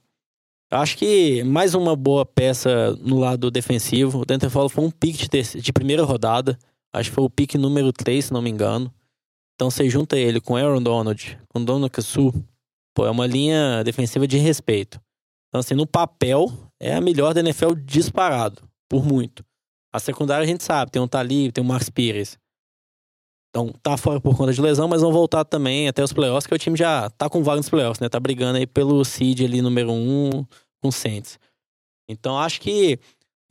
[0.71, 4.19] Acho que mais uma boa peça no lado defensivo.
[4.19, 6.57] O Dante Fowler foi um pick de, terce- de primeira rodada.
[6.93, 8.93] Acho que foi o pick número 3, se não me engano.
[9.55, 12.33] Então você junta ele com Aaron Donald, com Donald Kassu.
[12.93, 14.99] Pô, é uma linha defensiva de respeito.
[15.47, 18.61] Então, assim, no papel, é a melhor da NFL disparado.
[18.89, 19.43] Por muito.
[19.93, 22.37] A secundária a gente sabe, tem um Talib, tem o Marcos Pires.
[23.49, 26.53] Então, tá fora por conta de lesão, mas vão voltar também até os playoffs, que
[26.53, 28.09] o time já tá com vaga nos playoffs, né?
[28.09, 30.45] Tá brigando aí pelo seed ali número um
[30.81, 31.39] com o Saints.
[32.09, 32.99] Então, acho que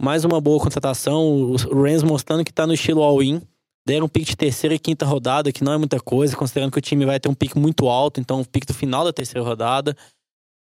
[0.01, 1.24] mais uma boa contratação.
[1.24, 3.43] O Rams mostrando que tá no estilo all-in.
[3.87, 6.79] Deram um pick de terceira e quinta rodada, que não é muita coisa, considerando que
[6.79, 9.47] o time vai ter um pick muito alto, então um pick do final da terceira
[9.47, 9.97] rodada.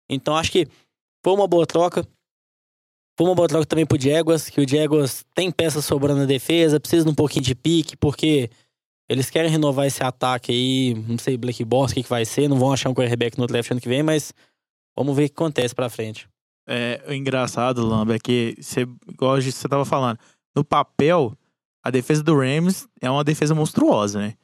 [0.10, 0.68] Então, acho que
[1.24, 2.08] foi uma boa troca.
[3.20, 7.04] Foi uma boa também pro Jaguars, que o Jaguars tem peças sobrando na defesa, precisa
[7.04, 8.50] de um pouquinho de pique, porque
[9.10, 12.48] eles querem renovar esse ataque aí, não sei, Black Boss, o que, que vai ser,
[12.48, 14.34] não vão achar um quarterback no draft ano que vem, mas
[14.98, 16.30] vamos ver o que acontece pra frente.
[16.66, 20.18] É, o engraçado, Lamba, é que, você, igual você tava falando,
[20.56, 21.34] no papel,
[21.84, 24.36] a defesa do Rams é uma defesa monstruosa, né?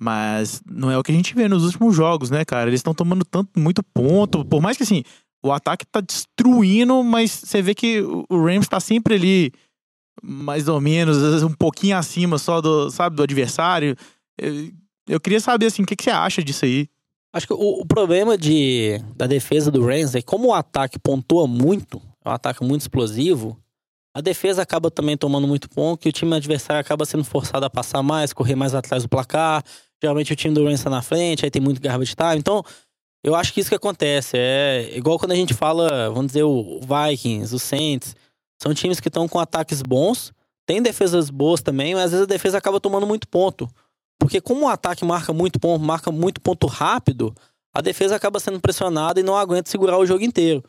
[0.00, 2.70] Mas não é o que a gente vê nos últimos jogos, né, cara?
[2.70, 4.44] Eles estão tomando tanto, muito ponto.
[4.44, 5.02] Por mais que, assim,
[5.42, 9.52] o ataque tá destruindo, mas você vê que o Rams tá sempre ali,
[10.22, 13.96] mais ou menos, um pouquinho acima só do, sabe, do adversário.
[14.38, 14.70] Eu,
[15.08, 16.88] eu queria saber, assim, o que, que você acha disso aí?
[17.34, 20.98] Acho que o, o problema de, da defesa do Rams é que como o ataque
[20.98, 23.58] pontua muito, é um ataque muito explosivo,
[24.14, 27.70] a defesa acaba também tomando muito ponto, que o time adversário acaba sendo forçado a
[27.70, 29.64] passar mais, correr mais atrás do placar.
[30.02, 32.36] Geralmente o time do Rams está na frente, aí tem muito garbage time.
[32.36, 32.62] Então,
[33.24, 34.36] eu acho que isso que acontece.
[34.36, 38.16] É igual quando a gente fala, vamos dizer, o Vikings, o Saints.
[38.60, 40.32] São times que estão com ataques bons,
[40.64, 43.68] tem defesas boas também, mas às vezes a defesa acaba tomando muito ponto.
[44.20, 47.34] Porque como o ataque marca muito ponto, marca muito ponto rápido,
[47.74, 50.62] a defesa acaba sendo pressionada e não aguenta segurar o jogo inteiro.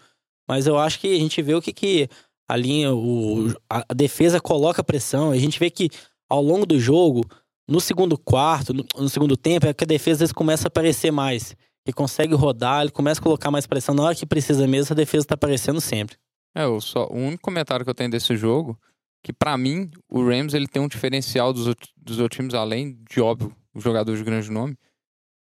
[0.47, 2.09] Mas eu acho que a gente vê o que, que
[2.49, 5.31] a linha, o, a, defesa coloca pressão.
[5.31, 5.89] A gente vê que
[6.27, 7.23] ao longo do jogo,
[7.67, 11.55] no segundo quarto, no, no segundo tempo, é que a defesa começa a aparecer mais.
[11.85, 13.93] Ele consegue rodar, ele começa a colocar mais pressão.
[13.93, 16.17] Na hora que precisa mesmo, a defesa tá aparecendo sempre.
[16.55, 18.79] É, o, só, o único comentário que eu tenho desse jogo,
[19.23, 23.19] que pra mim, o Rams ele tem um diferencial dos, dos outros times, além de,
[23.19, 24.77] óbvio, o jogador de grande nome.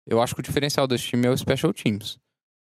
[0.06, 2.18] Eu acho que o diferencial desse time é o Special Teams.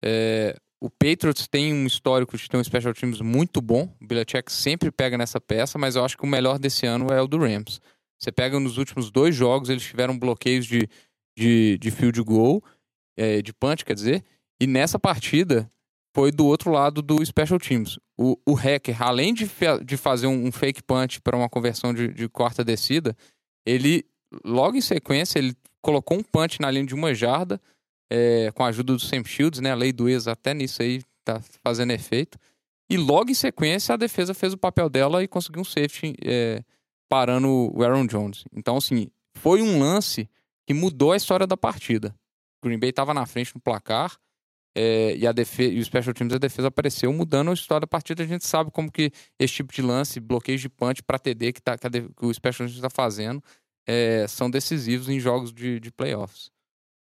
[0.04, 3.94] É, o Patriots tem um histórico de ter um Special Teams muito bom.
[4.02, 7.22] O Belichick sempre pega nessa peça, mas eu acho que o melhor desse ano é
[7.22, 7.82] o do Rams.
[8.20, 10.88] Você pega nos últimos dois jogos, eles tiveram bloqueios de,
[11.38, 12.64] de, de field goal,
[13.18, 14.24] é, de punch, quer dizer,
[14.60, 15.70] e nessa partida
[16.16, 18.00] foi do outro lado do Special Teams.
[18.18, 19.50] O, o hacker, além de,
[19.84, 23.16] de fazer um, um fake punch para uma conversão de, de quarta descida,
[23.66, 24.06] ele,
[24.46, 27.60] logo em sequência, ele colocou um punch na linha de uma jarda,
[28.10, 29.72] é, com a ajuda do Sam Shields, né?
[29.72, 32.38] A lei do ex até nisso aí tá fazendo efeito.
[32.90, 36.64] E logo em sequência, a defesa fez o papel dela e conseguiu um safety é,
[37.10, 38.46] parando o Aaron Jones.
[38.54, 40.30] Então, assim, foi um lance
[40.66, 42.16] que mudou a história da partida.
[42.66, 44.18] O Green Bay estava na frente no placar,
[44.78, 47.88] é, e, a defe- e o Special Teams da defesa apareceu mudando a história da
[47.88, 48.24] partida.
[48.24, 51.62] A gente sabe como que esse tipo de lance, bloqueio de punch para TD que,
[51.62, 53.42] tá, que, de- que o Special Teams está fazendo,
[53.88, 56.50] é, são decisivos em jogos de, de playoffs.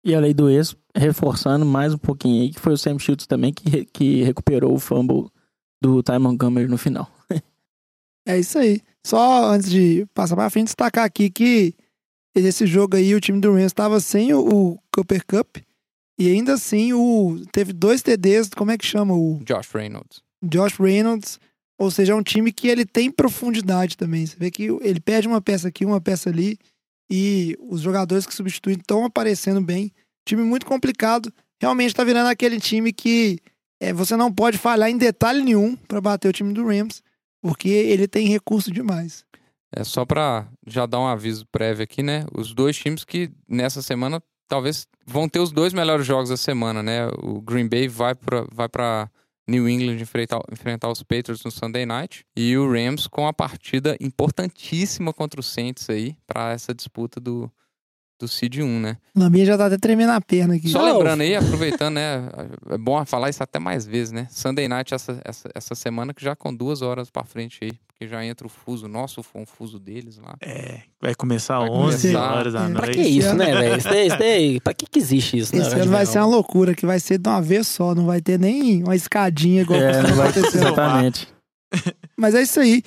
[0.04, 3.26] E a lei do ex, reforçando mais um pouquinho aí, que foi o Sam Shields
[3.26, 5.30] também que, que recuperou o fumble
[5.82, 7.10] do Ty Montgomery no final.
[8.26, 8.80] É isso aí.
[9.06, 11.74] Só antes de passar pra frente, destacar aqui que
[12.34, 15.58] esse jogo aí, o time do Rams estava sem o, o Cooper Cup.
[16.18, 19.14] E ainda assim, o, teve dois TDs, como é que chama?
[19.14, 20.22] O Josh Reynolds.
[20.42, 21.40] Josh Reynolds.
[21.78, 24.24] Ou seja, é um time que ele tem profundidade também.
[24.24, 26.56] Você vê que ele perde uma peça aqui, uma peça ali.
[27.10, 29.92] E os jogadores que substituem estão aparecendo bem.
[30.26, 31.32] Time muito complicado.
[31.60, 33.38] Realmente está virando aquele time que
[33.80, 37.02] é, você não pode falhar em detalhe nenhum para bater o time do Rams.
[37.42, 39.24] Porque ele tem recurso demais.
[39.76, 42.24] É só pra já dar um aviso prévio aqui, né?
[42.32, 46.82] Os dois times que nessa semana talvez vão ter os dois melhores jogos da semana,
[46.82, 47.08] né?
[47.22, 49.10] O Green Bay vai pra, vai pra
[49.46, 53.96] New England enfrentar, enfrentar os Patriots no Sunday Night e o Rams com a partida
[54.00, 57.50] importantíssima contra o Saints aí pra essa disputa do,
[58.18, 58.96] do Seed 1, né?
[59.14, 60.68] Na minha já tá até tremendo a perna aqui.
[60.68, 62.28] Só Não, lembrando aí, aproveitando, né?
[62.70, 64.26] É bom falar isso até mais vezes, né?
[64.30, 67.72] Sunday Night essa, essa, essa semana que já com duas horas pra frente aí,
[68.04, 70.36] porque já entra o fuso nosso, foi um fuso deles lá.
[70.40, 72.34] É, vai começar Vai 11 começar.
[72.34, 72.92] horas da É, Pra noite.
[72.98, 73.76] que isso, né, velho?
[73.78, 75.62] Isso daí, isso daí, pra que que existe isso, né?
[75.62, 78.20] Esse ano vai ser uma loucura, que vai ser de uma vez só, não vai
[78.20, 80.58] ter nem uma escadinha igual É, não vai acontecer.
[80.58, 81.28] exatamente.
[82.16, 82.82] Mas é isso aí.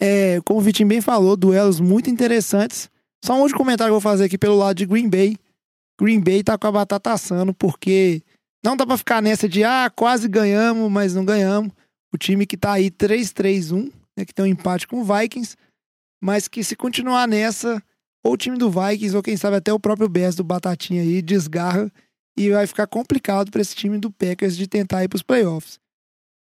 [0.00, 2.90] É, como o Vitinho bem falou, duelos muito interessantes.
[3.24, 5.36] Só um último comentário que eu vou fazer aqui pelo lado de Green Bay.
[6.00, 8.20] Green Bay tá com a batata assando, porque
[8.64, 11.70] não dá pra ficar nessa de, ah, quase ganhamos, mas não ganhamos.
[12.12, 15.56] O time que tá aí 3-3-1, né, que tem um empate com o Vikings,
[16.20, 17.82] mas que se continuar nessa,
[18.22, 21.20] ou o time do Vikings, ou quem sabe até o próprio Bears do Batatinha aí,
[21.20, 21.90] desgarra
[22.36, 25.78] e vai ficar complicado para esse time do Packers de tentar ir pros playoffs.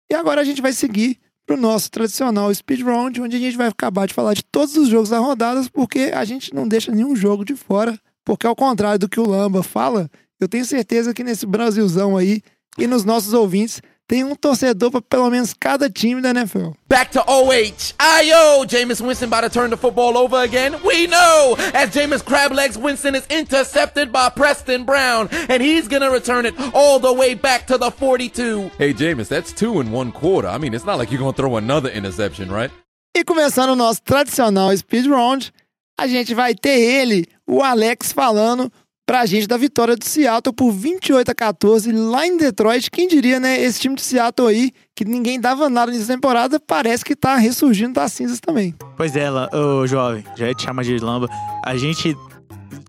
[0.09, 3.67] E agora a gente vai seguir pro nosso tradicional speed round, onde a gente vai
[3.67, 7.15] acabar de falar de todos os jogos da rodada, porque a gente não deixa nenhum
[7.15, 10.09] jogo de fora, porque ao contrário do que o Lamba fala,
[10.39, 12.41] eu tenho certeza que nesse Brasilzão aí
[12.77, 16.73] e nos nossos ouvintes tem um torcedor para pelo menos cada time da NFL.
[16.87, 17.93] Back to OH.
[17.97, 18.65] Ayo!
[18.67, 20.75] Jameis Winston about to turn the football over again.
[20.83, 21.55] We know!
[21.73, 26.99] As Jameis Crablegs Winston is intercepted by Preston Brown, and he's gonna return it all
[26.99, 28.71] the way back to the 42.
[28.77, 30.47] Hey, Jameis, that's two in one quarter.
[30.47, 32.71] I mean, it's not like you're going to throw another interception, right?
[33.15, 35.51] E começando o nosso tradicional speed round,
[35.97, 38.71] a gente vai ter ele, o Alex, falando
[39.05, 42.89] pra gente da vitória do Seattle por 28 a 14 lá em Detroit.
[42.89, 43.59] Quem diria, né?
[43.61, 47.93] Esse time de Seattle aí, que ninguém dava nada nessa temporada, parece que tá ressurgindo
[47.93, 48.73] das cinzas também.
[48.97, 51.27] Pois é, ô jovem, já te chamar de Lamba.
[51.63, 52.15] A gente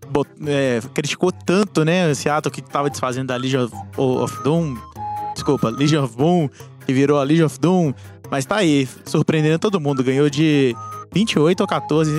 [0.08, 4.74] bot- é, criticou tanto, né, o Seattle que tava desfazendo da Legion of, Doom.
[5.34, 6.48] Desculpa, Legion of Boom,
[6.86, 7.92] que virou a Legion of Doom.
[8.30, 10.02] Mas tá aí, surpreendendo todo mundo.
[10.02, 10.74] Ganhou de
[11.12, 12.10] 28 a 14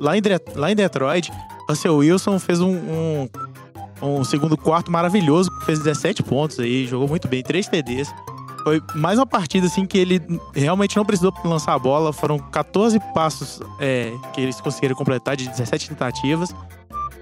[0.00, 0.22] lá em,
[0.56, 1.30] lá em Detroit.
[1.68, 3.28] Russell Wilson fez um, um,
[4.02, 8.12] um segundo quarto maravilhoso, fez 17 pontos aí, jogou muito bem, 3 TDs.
[8.64, 10.22] Foi mais uma partida, assim, que ele
[10.54, 12.14] realmente não precisou lançar a bola.
[12.14, 16.54] Foram 14 passos é, que eles conseguiram completar de 17 tentativas.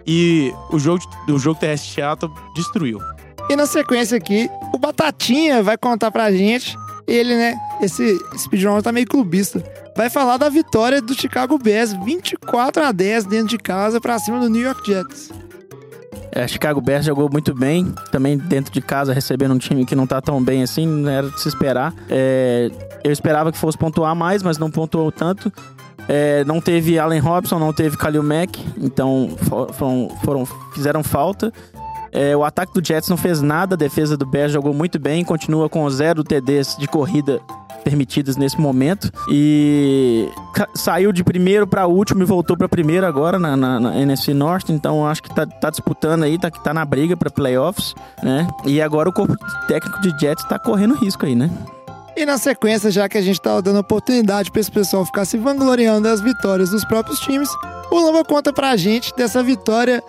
[0.07, 2.01] E o jogo, o jogo terrestre
[2.55, 3.01] destruiu.
[3.51, 6.77] E na sequência aqui, o Batatinha vai contar pra gente.
[7.07, 7.55] Ele, né?
[7.81, 9.63] Esse speedrun tá meio clubista.
[9.97, 14.39] Vai falar da vitória do Chicago Bears 24 a 10 dentro de casa pra cima
[14.41, 15.31] do New York Jets.
[16.35, 20.07] É, Chicago Bears jogou muito bem, também dentro de casa, recebendo um time que não
[20.07, 21.93] tá tão bem assim, não era de se esperar.
[22.09, 22.71] É,
[23.05, 25.53] eu esperava que fosse pontuar mais, mas não pontuou tanto.
[26.09, 31.53] É, não teve Allen Robson, não teve Khalil Mack, então fo- foram, foram- fizeram falta.
[32.13, 35.25] É, o ataque do Jets não fez nada, a defesa do Bears jogou muito bem,
[35.25, 37.41] continua com zero TDs de corrida
[37.83, 39.11] permitidas nesse momento.
[39.29, 40.29] E
[40.75, 44.73] saiu de primeiro para último e voltou para primeiro agora na, na, na NFC Norte.
[44.73, 48.47] Então acho que tá, tá disputando aí, tá, tá na briga para playoffs, né?
[48.65, 49.37] E agora o corpo
[49.67, 51.51] técnico de Jets tá correndo risco aí, né?
[52.15, 55.39] E na sequência, já que a gente tá dando oportunidade pra esse pessoal ficar se
[55.39, 57.49] vangloriando das vitórias dos próprios times,
[57.91, 60.03] o Lamba conta pra gente dessa vitória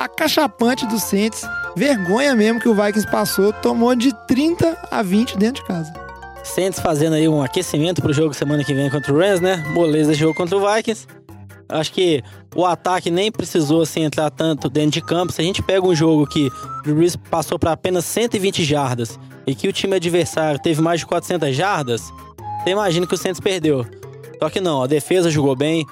[0.00, 1.42] acachapante do Saints.
[1.76, 5.92] Vergonha mesmo que o Vikings passou, tomou de 30 a 20 dentro de casa.
[6.42, 9.62] Saints fazendo aí um aquecimento pro jogo semana que vem contra o Rams, né?
[9.68, 11.06] Moleza jogo contra o Vikings.
[11.68, 12.22] Acho que
[12.56, 15.32] o ataque nem precisou assim, entrar tanto dentro de campo.
[15.32, 19.54] Se a gente pega um jogo que o Drew passou para apenas 120 jardas e
[19.54, 22.02] que o time adversário teve mais de 400 jardas,
[22.62, 23.86] você imagina que o Saints perdeu.
[24.42, 25.86] Só que não, a defesa jogou bem.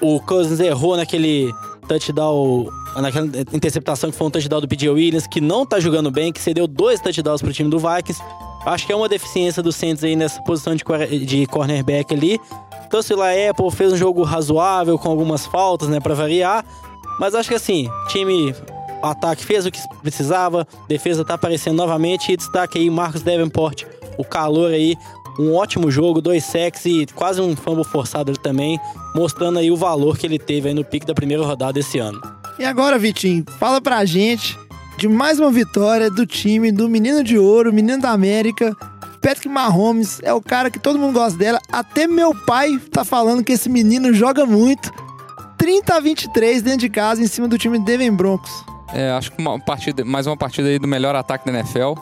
[0.00, 1.52] O Cousins errou naquele
[1.88, 6.32] touchdown, naquela interceptação que foi um touchdown do PJ Williams, que não tá jogando bem,
[6.32, 8.22] que cedeu dois touchdowns pro time do Vikings.
[8.66, 10.84] Acho que é uma deficiência do Saints aí nessa posição de,
[11.24, 12.38] de cornerback ali.
[12.86, 16.64] Então, se lá Apple fez um jogo razoável com algumas faltas, né, para variar.
[17.18, 18.54] Mas acho que assim, time
[19.02, 23.84] ataque fez o que precisava, defesa tá aparecendo novamente e destaque aí Marcos Davenport,
[24.16, 24.96] o calor aí,
[25.38, 28.78] um ótimo jogo, dois sacks e quase um fumble forçado ali também,
[29.14, 32.20] mostrando aí o valor que ele teve aí no pique da primeira rodada esse ano.
[32.58, 34.58] E agora, Vitinho, fala pra gente
[34.98, 38.76] de mais uma vitória do time do Menino de Ouro, Menino da América.
[39.22, 41.60] Patrick Mahomes é o cara que todo mundo gosta dela.
[41.70, 44.92] Até meu pai tá falando que esse menino joga muito.
[45.56, 48.50] 30 a 23 dentro de casa em cima do time Devin Broncos.
[48.92, 51.94] É, acho que uma partida, mais uma partida aí do melhor ataque da NFL.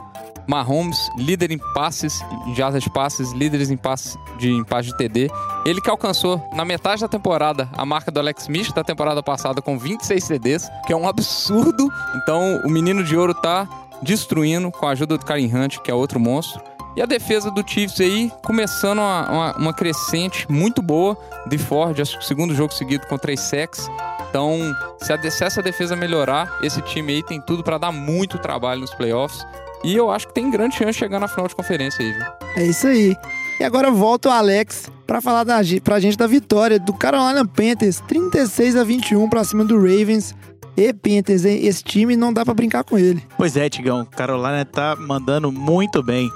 [0.46, 4.96] Mahomes, líder em passes, em jardas de passes, líderes em passes de, em passe de
[4.96, 5.30] TD.
[5.64, 9.60] Ele que alcançou, na metade da temporada, a marca do Alex Smith da temporada passada
[9.60, 11.90] com 26 CDs, que é um absurdo.
[12.16, 13.68] Então, o menino de ouro tá
[14.02, 16.60] destruindo com a ajuda do Karim Hunt, que é outro monstro.
[16.96, 21.16] E a defesa do Chiefs aí começando uma, uma, uma crescente muito boa.
[21.46, 23.86] De Ford, acho que o segundo jogo seguido com três sacks.
[24.30, 24.58] Então,
[24.98, 28.80] se, a, se essa defesa melhorar, esse time aí tem tudo pra dar muito trabalho
[28.80, 29.46] nos playoffs.
[29.86, 32.26] E eu acho que tem grande chance de chegar na final de conferência aí, viu?
[32.56, 33.16] É isso aí.
[33.60, 38.00] E agora volta o Alex pra falar da, pra gente da vitória do Carolina Panthers,
[38.00, 40.34] 36 a 21 pra cima do Ravens.
[40.76, 41.64] E Panthers, hein?
[41.64, 43.22] esse time não dá pra brincar com ele.
[43.36, 44.04] Pois é, Tigão.
[44.04, 46.28] Carolina tá mandando muito bem.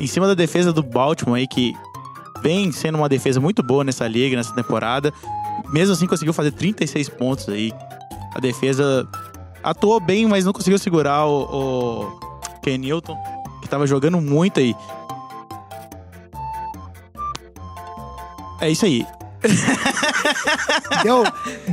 [0.00, 1.74] Em cima da defesa do Baltimore aí, que
[2.42, 5.12] vem sendo uma defesa muito boa nessa liga, nessa temporada.
[5.68, 7.72] Mesmo assim, conseguiu fazer 36 pontos aí.
[8.34, 9.06] A defesa
[9.62, 12.25] atuou bem, mas não conseguiu segurar o, o
[12.66, 13.16] Ken Newton,
[13.62, 14.74] que tava jogando muito aí.
[18.60, 19.06] É isso aí.
[21.04, 21.22] Deu,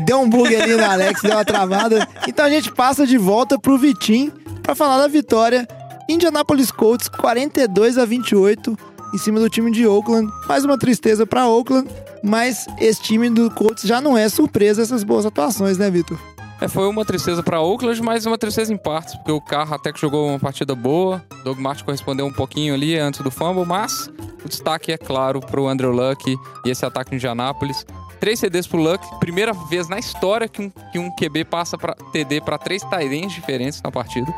[0.05, 2.07] deu um bug ali no Alex, deu uma travada.
[2.27, 4.31] Então a gente passa de volta pro Vitim
[4.61, 5.67] pra falar da vitória.
[6.07, 8.77] Indianapolis Colts 42 a 28
[9.13, 10.31] em cima do time de Oakland.
[10.47, 11.89] Mais uma tristeza pra Oakland,
[12.21, 16.19] mas esse time do Colts já não é surpresa essas boas atuações, né, Vitor?
[16.63, 19.91] É, foi uma tristeza pra Oakland, mas uma tristeza em partes, porque o carro até
[19.91, 21.21] que jogou uma partida boa.
[21.43, 24.09] Doug Martin correspondeu um pouquinho ali antes do fumble, mas
[24.45, 26.33] o destaque é claro pro Andrew Luck
[26.65, 27.85] e esse ataque de Indianapolis.
[28.17, 31.95] Três CDs pro Luck, primeira vez na história que um, que um QB passa pra
[32.13, 34.33] TD para três Tyrants diferentes na partida.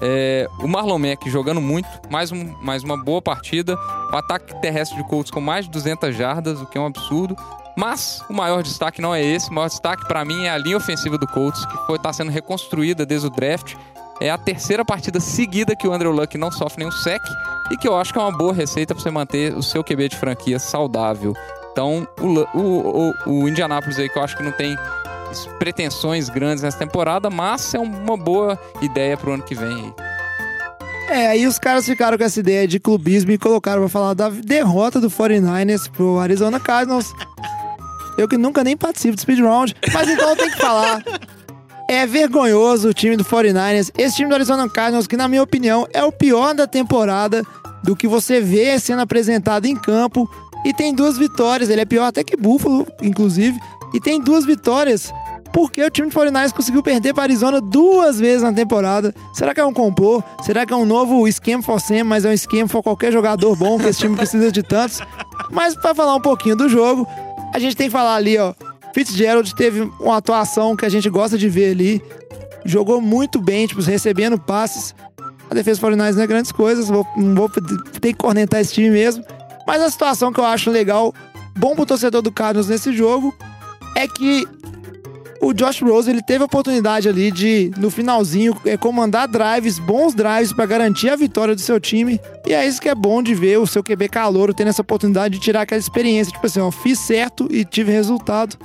[0.00, 3.76] É, o Marlon Mack jogando muito, mais, um, mais uma boa partida.
[4.12, 7.36] O ataque terrestre de Colts com mais de 200 jardas, o que é um absurdo.
[7.76, 9.50] Mas o maior destaque não é esse.
[9.50, 12.30] O maior destaque para mim é a linha ofensiva do Colts, que foi tá sendo
[12.30, 13.74] reconstruída desde o draft.
[14.20, 17.22] É a terceira partida seguida que o Andrew Luck não sofre nenhum sec
[17.70, 20.10] e que eu acho que é uma boa receita para você manter o seu QB
[20.10, 21.34] de franquia saudável.
[21.72, 24.76] Então, o, o, o, o Indianapolis aí que eu acho que não tem
[25.58, 29.94] pretensões grandes nessa temporada, mas é uma boa ideia pro ano que vem aí.
[31.08, 34.30] É, aí os caras ficaram com essa ideia de clubismo e colocaram pra falar da
[34.30, 37.12] derrota do 49ers pro Arizona Cardinals.
[38.16, 41.02] Eu que nunca nem participo do Speed Round, mas então eu tenho que falar.
[41.88, 43.90] É vergonhoso o time do 49ers.
[43.98, 47.44] Esse time do Arizona Cardinals, que na minha opinião é o pior da temporada,
[47.82, 50.28] do que você vê sendo apresentado em campo.
[50.64, 53.58] E tem duas vitórias, ele é pior até que Buffalo, inclusive.
[53.92, 55.12] E tem duas vitórias
[55.54, 59.14] porque o time de 49ers conseguiu perder para Arizona duas vezes na temporada.
[59.32, 60.20] Será que é um complô?
[60.42, 63.54] Será que é um novo esquema for Sam, mas é um esquema for qualquer jogador
[63.54, 65.00] bom, que esse time precisa de tantos?
[65.52, 67.06] Mas para falar um pouquinho do jogo,
[67.54, 68.52] a gente tem que falar ali, ó.
[68.92, 72.02] Fitzgerald teve uma atuação que a gente gosta de ver ali.
[72.64, 74.92] Jogou muito bem, tipo, recebendo passes.
[75.48, 78.90] A defesa do 49ers não é grandes coisas, vou, vou ter que cornetar esse time
[78.90, 79.24] mesmo.
[79.64, 81.14] Mas a situação que eu acho legal,
[81.56, 83.32] bom pro torcedor do Cardinals nesse jogo,
[83.94, 84.48] é que
[85.44, 90.14] o Josh Rose ele teve a oportunidade ali de, no finalzinho, é, comandar drives, bons
[90.14, 92.18] drives para garantir a vitória do seu time.
[92.46, 95.34] E é isso que é bom de ver o seu QB calouro tendo essa oportunidade
[95.34, 96.32] de tirar aquela experiência.
[96.32, 98.56] Tipo assim, ó, fiz certo e tive resultado.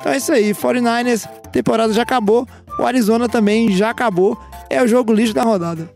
[0.00, 2.46] Então é isso aí, 49ers, temporada já acabou.
[2.78, 4.38] O Arizona também já acabou.
[4.70, 5.90] É o jogo lixo da rodada.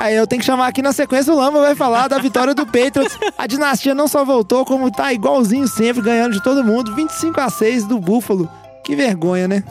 [0.00, 2.66] Aí eu tenho que chamar aqui na sequência o Lamba vai falar da vitória do
[2.66, 3.18] Patriots.
[3.38, 6.94] A dinastia não só voltou, como tá igualzinho sempre, ganhando de todo mundo.
[6.94, 8.48] 25 a 6 do Buffalo.
[8.84, 9.64] Que vergonha, né?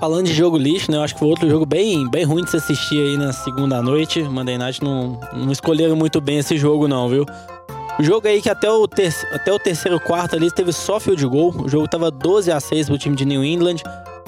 [0.00, 0.96] Falando de jogo lixo, né?
[0.96, 3.80] Eu acho que foi outro jogo bem, bem ruim de se assistir aí na segunda
[3.80, 4.22] noite.
[4.22, 7.26] Monday Night não, não escolheram muito bem esse jogo, não, viu?
[7.98, 11.24] O jogo aí que até o, ter até o terceiro quarto ali teve só field
[11.26, 11.54] goal.
[11.56, 13.76] O jogo tava 12 a 6 pro time de New England.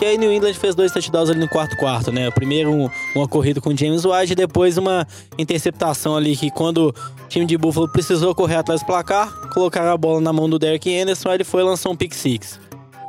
[0.00, 2.30] E aí New England fez dois touchdowns ali no quarto quarto, né?
[2.30, 5.06] Primeiro um, uma corrida com James White e depois uma
[5.38, 9.96] interceptação ali que quando o time de Buffalo precisou correr atrás do placar, colocaram a
[9.96, 12.65] bola na mão do Derek Anderson, aí ele foi lançou um pick six.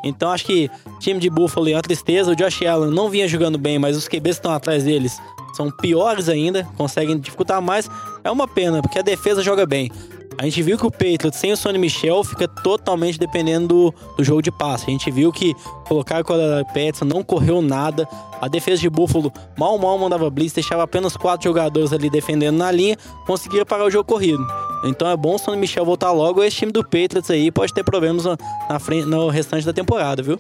[0.08, 2.32] Então acho que time de Buffalo é uma tristeza.
[2.32, 5.18] O Josh Allen não vinha jogando bem, mas os QBs que estão atrás deles
[5.54, 7.90] são piores ainda, conseguem dificultar mais.
[8.24, 9.92] É uma pena, porque a defesa joga bem.
[10.40, 14.24] A gente viu que o Patriots sem o Sonny Michel fica totalmente dependendo do, do
[14.24, 14.86] jogo de passe.
[14.88, 15.56] A gente viu que
[15.88, 18.08] colocar com a Petson não correu nada.
[18.40, 22.72] A defesa de Buffalo mal mal mandava blitz, deixava apenas quatro jogadores ali defendendo na
[22.72, 24.46] linha, conseguia parar o jogo corrido.
[24.84, 26.44] Então é bom o Sonny Michel voltar logo.
[26.44, 28.26] Esse time do Patriots aí pode ter problemas
[28.70, 30.38] na frente, no restante da temporada, viu?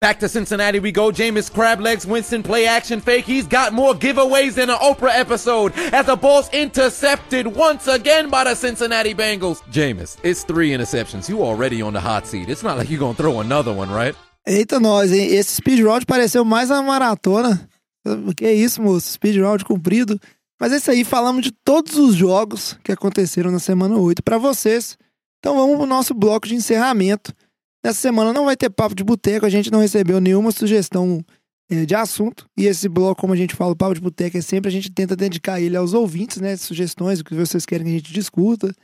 [0.00, 1.12] Back to Cincinnati we go.
[1.12, 3.26] Jameis Crablegs, Winston play action fake.
[3.26, 8.44] He's got more giveaways than an Oprah episode as the ball's intercepted once again by
[8.44, 9.60] the Cincinnati Bengals.
[9.70, 11.28] Jameis, it's three interceptions.
[11.28, 12.48] You already on the hot seat.
[12.48, 14.14] It's not like you're gonna throw another one, right?
[14.48, 15.34] Eita nós, hein?
[15.34, 17.68] Esse speed round pareceu mais uma maratona.
[18.34, 19.12] Que é isso, moço?
[19.12, 20.18] Speed round cumprido.
[20.58, 24.38] Mas é isso aí, falamos de todos os jogos que aconteceram na semana 8 para
[24.38, 24.96] vocês.
[25.40, 27.34] Então vamos pro nosso bloco de encerramento.
[27.84, 31.24] Nessa semana não vai ter papo de boteco, a gente não recebeu nenhuma sugestão
[31.70, 32.46] é, de assunto.
[32.56, 34.90] E esse bloco, como a gente fala, o papo de boteco é sempre a gente
[34.90, 36.56] tenta dedicar ele aos ouvintes, né?
[36.56, 38.74] Sugestões, o que vocês querem que a gente discuta.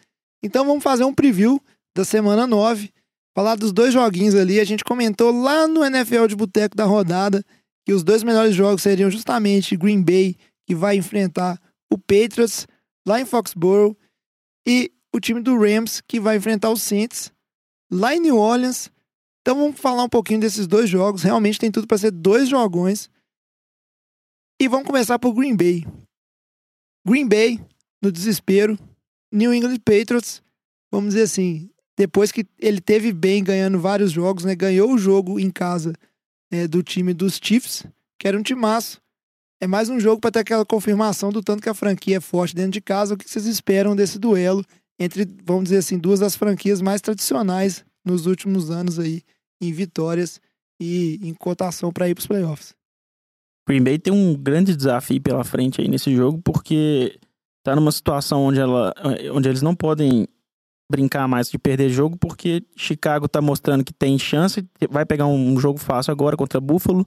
[0.43, 1.61] Então vamos fazer um preview
[1.95, 2.91] da semana 9.
[3.37, 4.61] Falar dos dois joguinhos ali.
[4.61, 7.45] A gente comentou lá no NFL de Boteco da rodada
[7.85, 10.37] que os dois melhores jogos seriam justamente Green Bay,
[10.67, 11.61] que vai enfrentar
[11.93, 12.67] o Patriots
[13.07, 13.97] lá em Foxborough,
[14.67, 17.31] e o time do Rams, que vai enfrentar o Saints
[17.91, 18.91] lá em New Orleans.
[19.41, 21.23] Então vamos falar um pouquinho desses dois jogos.
[21.23, 23.11] Realmente tem tudo para ser dois jogões.
[24.61, 25.87] E vamos começar por Green Bay.
[27.07, 27.61] Green Bay,
[28.03, 28.79] no desespero.
[29.33, 30.43] New England Patriots,
[30.91, 34.55] vamos dizer assim, depois que ele teve bem ganhando vários jogos, né?
[34.55, 35.93] Ganhou o jogo em casa
[36.51, 37.85] é, do time dos Chiefs,
[38.19, 39.01] que era um timaço.
[39.61, 42.55] É mais um jogo para ter aquela confirmação do tanto que a franquia é forte
[42.55, 43.15] dentro de casa.
[43.15, 44.65] O que vocês esperam desse duelo
[44.99, 49.23] entre, vamos dizer assim, duas das franquias mais tradicionais nos últimos anos aí,
[49.61, 50.41] em vitórias
[50.81, 52.75] e em cotação para ir para os playoffs.
[53.69, 57.19] Green Bay tem um grande desafio pela frente aí nesse jogo, porque
[57.65, 58.95] tá numa situação onde, ela,
[59.33, 60.29] onde eles não podem
[60.91, 65.59] brincar mais de perder jogo, porque Chicago tá mostrando que tem chance, vai pegar um
[65.59, 67.05] jogo fácil agora contra Buffalo,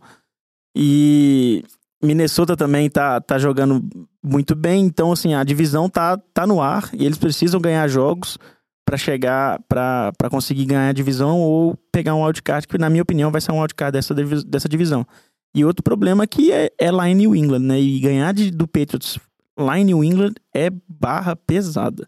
[0.75, 1.63] e
[2.01, 3.87] Minnesota também tá, tá jogando
[4.23, 8.37] muito bem, então assim, a divisão tá, tá no ar e eles precisam ganhar jogos
[8.85, 13.31] para chegar, para conseguir ganhar a divisão ou pegar um wildcard, que na minha opinião
[13.31, 15.05] vai ser um wildcard dessa, dessa divisão.
[15.53, 17.79] E outro problema que é, é lá em New England, né?
[17.79, 19.19] E ganhar de, do Patriots
[19.57, 22.07] lá em New England é barra pesada,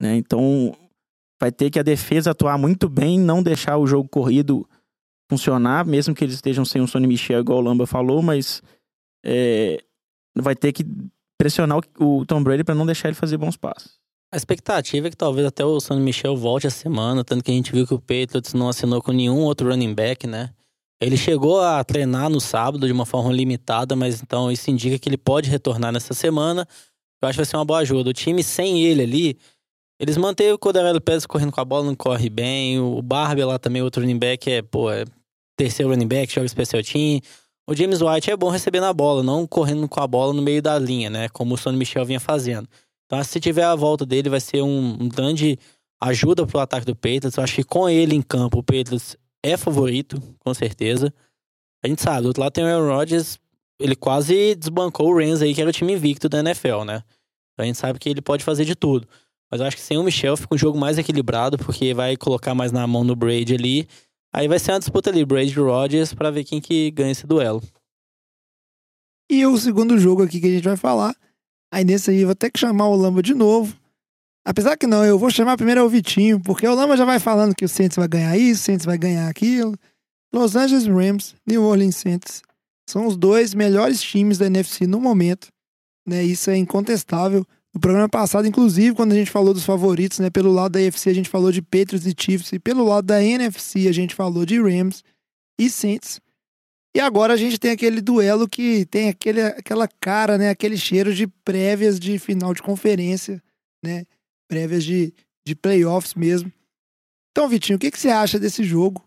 [0.00, 0.16] né?
[0.16, 0.74] Então
[1.40, 4.68] vai ter que a defesa atuar muito bem, não deixar o jogo corrido
[5.30, 8.62] funcionar, mesmo que eles estejam sem o Sonny Michel, igual o Lamba falou, mas
[9.24, 9.82] é,
[10.36, 10.84] vai ter que
[11.38, 13.98] pressionar o, Tom Brady para não deixar ele fazer bons passos.
[14.32, 17.54] A expectativa é que talvez até o Sonny Michel volte a semana, tanto que a
[17.54, 20.50] gente viu que o Patriots não assinou com nenhum outro running back, né?
[21.00, 25.08] Ele chegou a treinar no sábado de uma forma limitada, mas então isso indica que
[25.08, 26.68] ele pode retornar nessa semana.
[27.22, 28.10] Eu acho que vai ser uma boa ajuda.
[28.10, 29.38] O time sem ele ali,
[29.98, 32.78] eles mantêm o Codarelli Pérez correndo com a bola, não corre bem.
[32.78, 35.04] O Barbie lá também, outro running back, é, pô, é
[35.56, 37.20] terceiro running back, joga especial team.
[37.70, 40.60] O James White é bom recebendo a bola, não correndo com a bola no meio
[40.60, 41.28] da linha, né?
[41.28, 42.68] Como o Sonny Michel vinha fazendo.
[43.06, 45.56] Então, se tiver a volta dele, vai ser um, um grande
[46.00, 47.36] ajuda pro ataque do Patriots.
[47.36, 51.14] Eu acho que com ele em campo, o Patriots é favorito, com certeza.
[51.84, 53.38] A gente sabe, do outro lado tem o Aaron Rodgers,
[53.78, 57.04] ele quase desbancou o Rams aí, que era o time invicto da NFL, né?
[57.52, 59.06] Então a gente sabe que ele pode fazer de tudo.
[59.48, 62.52] Mas eu acho que sem o Michel fica um jogo mais equilibrado, porque vai colocar
[62.52, 63.88] mais na mão no Brady ali.
[64.32, 67.26] Aí vai ser uma disputa ali, Brady e Rodgers, pra ver quem que ganha esse
[67.26, 67.62] duelo.
[69.30, 71.14] E o segundo jogo aqui que a gente vai falar.
[71.72, 73.76] Aí nesse aí eu vou ter que chamar o Lamba de novo.
[74.44, 77.54] Apesar que não, eu vou chamar primeiro o Vitinho, porque o Lamba já vai falando
[77.54, 79.76] que o Saints vai ganhar isso, o Saints vai ganhar aquilo.
[80.32, 82.42] Los Angeles Rams, New Orleans Saints.
[82.88, 85.48] São os dois melhores times da NFC no momento.
[86.06, 86.24] Né?
[86.24, 87.46] Isso é incontestável.
[87.72, 90.28] No programa passado, inclusive, quando a gente falou dos favoritos, né?
[90.28, 92.52] Pelo lado da AFC a gente falou de Patriots e Chiefs.
[92.52, 95.04] E pelo lado da NFC a gente falou de Rams
[95.58, 96.20] e Saints.
[96.94, 100.50] E agora a gente tem aquele duelo que tem aquele, aquela cara, né?
[100.50, 103.40] Aquele cheiro de prévias de final de conferência,
[103.84, 104.04] né?
[104.48, 105.14] Prévias de,
[105.46, 106.52] de playoffs mesmo.
[107.30, 109.04] Então, Vitinho, o que, que você acha desse jogo?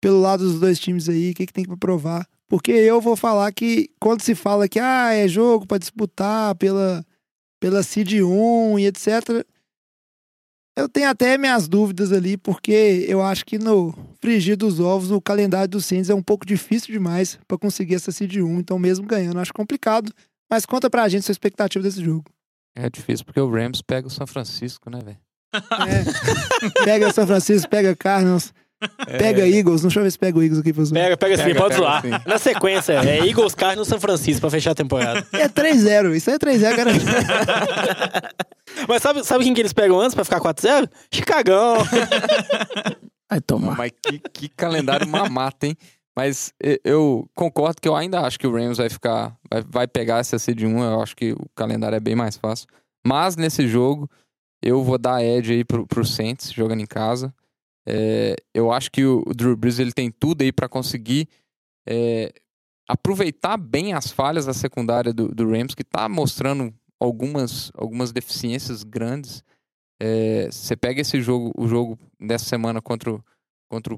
[0.00, 2.28] Pelo lado dos dois times aí, o que, que tem para provar?
[2.48, 7.06] Porque eu vou falar que quando se fala que ah, é jogo para disputar pela,
[7.60, 9.44] pela Seed 1 e etc.
[10.76, 15.20] Eu tenho até minhas dúvidas ali, porque eu acho que no frigir dos ovos, o
[15.20, 18.60] calendário do Saints é um pouco difícil demais para conseguir essa Seed 1.
[18.60, 20.12] Então, mesmo ganhando, acho complicado.
[20.48, 22.24] Mas conta pra gente sua expectativa desse jogo.
[22.76, 25.18] É difícil porque o Rams pega o São Francisco, né, velho?
[25.52, 26.84] É.
[26.84, 28.52] pega São Francisco, pega Cardinals.
[29.18, 31.02] Pega Eagles, deixa eu ver se pega o Eagles aqui pra zoar.
[31.02, 32.02] Pega, pega sim, Pega, pode pega zoar.
[32.02, 32.10] sim.
[32.26, 35.26] Na sequência, é Eagles, Cardinals, São Francisco pra fechar a temporada.
[35.32, 36.90] É 3-0, isso aí é 3-0, cara.
[38.88, 40.88] Mas sabe, sabe quem que eles pegam antes pra ficar 4-0?
[41.12, 41.78] Chicagão.
[43.28, 43.76] Vai tomar.
[43.76, 45.76] Mas que, que calendário mamata, hein?
[46.16, 46.52] Mas
[46.84, 49.36] eu concordo que eu ainda acho que o Rams vai ficar.
[49.50, 50.82] Vai, vai pegar essa seed 1.
[50.82, 52.66] Eu acho que o calendário é bem mais fácil.
[53.06, 54.10] Mas nesse jogo,
[54.60, 57.32] eu vou dar edge aí pro, pro Saints, jogando em casa.
[57.90, 61.26] É, eu acho que o, Drew Brees ele tem tudo aí pra conseguir
[61.88, 62.32] é,
[62.86, 68.82] aproveitar bem as falhas da secundária do, do Rams, que tá mostrando algumas, algumas deficiências
[68.82, 69.42] grandes.
[70.00, 73.18] É, Você pega esse jogo, o jogo dessa semana contra,
[73.70, 73.96] contra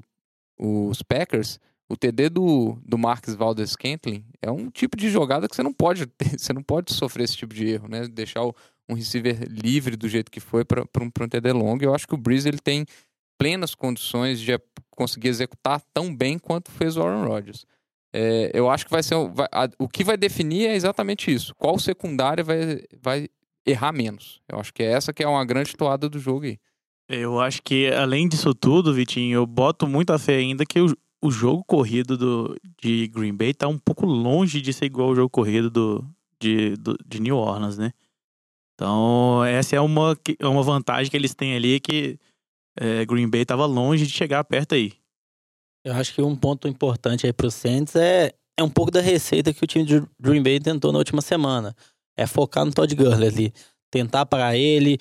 [0.57, 5.55] os Packers, o TD do, do Marcus Valdez Scantling é um tipo de jogada que
[5.55, 8.07] você não pode você não pode sofrer esse tipo de erro, né?
[8.07, 8.55] Deixar o-
[8.89, 11.83] um receiver livre do jeito que foi para um, um TD longo.
[11.83, 12.85] Eu acho que o Breeze ele tem
[13.41, 14.51] plenas condições de
[14.89, 17.65] conseguir executar tão bem quanto fez o Aaron Rodgers.
[18.13, 21.55] É, eu acho que vai ser vai- a- o que vai definir é exatamente isso.
[21.55, 23.27] Qual secundária vai, vai
[23.65, 24.41] errar menos?
[24.51, 26.57] Eu acho que é essa que é uma grande toada do jogo aí.
[27.09, 31.31] Eu acho que, além disso tudo, Vitinho, eu boto muita fé ainda que o, o
[31.31, 35.29] jogo corrido do, de Green Bay tá um pouco longe de ser igual ao jogo
[35.29, 36.05] corrido do,
[36.39, 37.91] de, do- de New Orleans, né?
[38.75, 42.17] Então, essa é uma, é uma vantagem que eles têm ali que
[42.79, 44.93] é, Green Bay tava longe de chegar perto aí.
[45.83, 49.53] Eu acho que um ponto importante aí pro Saints é, é um pouco da receita
[49.53, 51.75] que o time de Green Bay tentou na última semana.
[52.15, 53.53] É focar no Todd Gurley ali.
[53.89, 54.97] Tentar parar ele.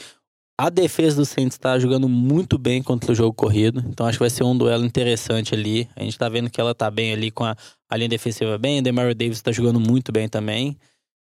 [0.59, 3.83] A defesa do Saints tá jogando muito bem contra o jogo corrido.
[3.89, 5.89] Então acho que vai ser um duelo interessante ali.
[5.95, 7.55] A gente tá vendo que ela tá bem ali com a,
[7.89, 8.81] a linha defensiva bem.
[8.81, 10.79] O Demario Davis tá jogando muito bem também.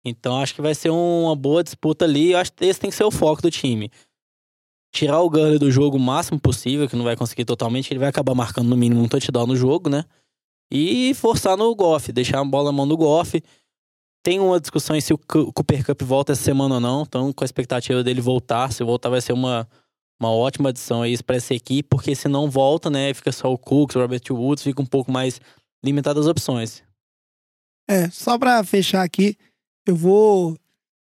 [0.04, 2.32] Então acho que vai ser uma boa disputa ali.
[2.32, 3.92] Eu acho que esse tem que ser o foco do time.
[4.96, 8.08] Tirar o Gurley do jogo o máximo possível, que não vai conseguir totalmente, ele vai
[8.08, 10.06] acabar marcando no mínimo um touchdown no jogo, né?
[10.72, 13.44] E forçar no Goff, deixar a bola na mão do Goff.
[14.24, 17.44] Tem uma discussão em se o Cooper Cup volta essa semana ou não, então com
[17.44, 19.68] a expectativa dele voltar, se voltar vai ser uma,
[20.18, 23.58] uma ótima adição aí pra essa equipe, porque se não volta, né, fica só o
[23.58, 25.42] Cooks, o Robert Woods, fica um pouco mais
[25.84, 26.82] limitado as opções.
[27.86, 29.36] É, só pra fechar aqui,
[29.86, 30.58] eu vou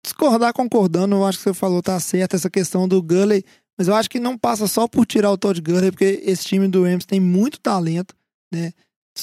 [0.05, 1.17] discordar concordando.
[1.17, 3.45] Eu acho que você falou tá certo essa questão do Gurley,
[3.79, 6.69] mas eu acho que não passa só por tirar o Todd Gurley, porque esse time
[6.69, 8.15] do Rams tem muito talento,
[8.53, 8.73] né?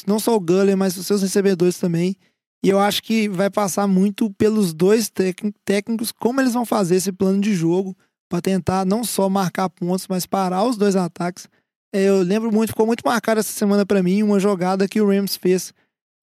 [0.05, 2.15] Não só o Gurley, mas os seus recebedores também.
[2.63, 6.95] E eu acho que vai passar muito pelos dois técni- técnicos, como eles vão fazer
[6.95, 7.95] esse plano de jogo
[8.29, 11.47] para tentar não só marcar pontos, mas parar os dois ataques.
[11.93, 15.07] É, eu lembro muito, ficou muito marcado essa semana para mim, uma jogada que o
[15.07, 15.73] Rams fez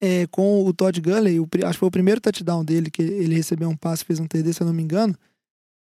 [0.01, 3.35] é, com o Todd Gurley, o acho que foi o primeiro touchdown dele, que ele
[3.35, 5.17] recebeu um passe, fez um TD, se eu não me engano.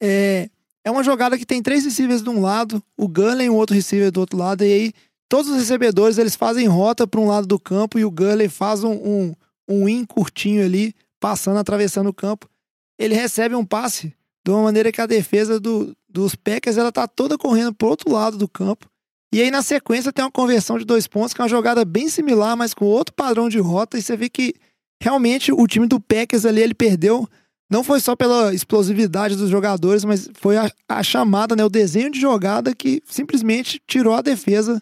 [0.01, 0.49] É,
[0.85, 3.75] é uma jogada que tem três receivers de um lado, o Gurley e um outro
[3.75, 4.93] receiver do outro lado, e aí
[5.27, 8.83] todos os recebedores eles fazem rota para um lado do campo e o Gurley faz
[8.83, 9.33] um, um,
[9.67, 12.49] um in curtinho ali, passando, atravessando o campo.
[12.97, 14.13] Ele recebe um passe
[14.45, 18.11] de uma maneira que a defesa do, dos Packers ela tá toda correndo pro outro
[18.11, 18.89] lado do campo.
[19.31, 22.09] E aí, na sequência, tem uma conversão de dois pontos, que é uma jogada bem
[22.09, 23.97] similar, mas com outro padrão de rota.
[23.97, 24.55] E você vê que
[25.01, 27.29] realmente o time do Packers ali, ele perdeu.
[27.69, 32.09] Não foi só pela explosividade dos jogadores, mas foi a, a chamada, né, o desenho
[32.09, 34.81] de jogada que simplesmente tirou a defesa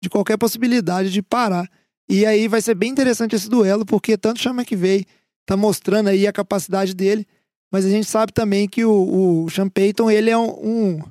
[0.00, 1.68] de qualquer possibilidade de parar.
[2.08, 5.04] E aí vai ser bem interessante esse duelo, porque tanto o Sean McVay
[5.44, 7.26] tá mostrando aí a capacidade dele,
[7.72, 11.02] mas a gente sabe também que o, o Sean Payton, ele é um, um,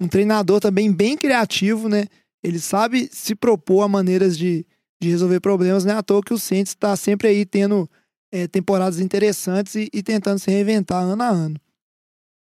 [0.00, 2.06] um treinador também bem criativo, né?
[2.42, 4.66] Ele sabe se propor a maneiras de,
[5.00, 7.88] de resolver problemas, não é à toa que o Saints está sempre aí tendo
[8.32, 11.56] é, temporadas interessantes e, e, tentando se reinventar ano a ano.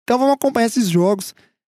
[0.03, 1.35] Então vamos acompanhar esses jogos.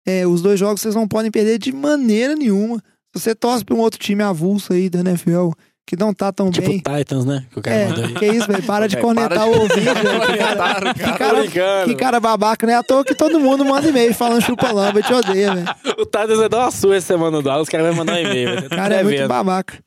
[0.06, 2.78] É, os dois jogos vocês não podem perder de maneira nenhuma.
[3.16, 5.52] Se você torce para um outro time avulso aí da NFL
[5.86, 6.80] que não tá tão tipo bem.
[6.80, 7.46] Titans, né?
[7.52, 8.64] Que, o cara é, que isso, velho.
[8.64, 9.82] Para de cornetar de- o velho.
[10.26, 11.89] Que cara, que, cara, brincando.
[11.89, 12.76] que cara babaca, né?
[12.76, 15.68] À toa que todo mundo manda e-mail falando chupa lamba e te odeia, velho.
[16.00, 18.18] O Titans vai dar uma sua essa semana no Dallas, os caras vão mandar um
[18.18, 18.70] e-mail.
[18.70, 19.78] cara é muito babaca.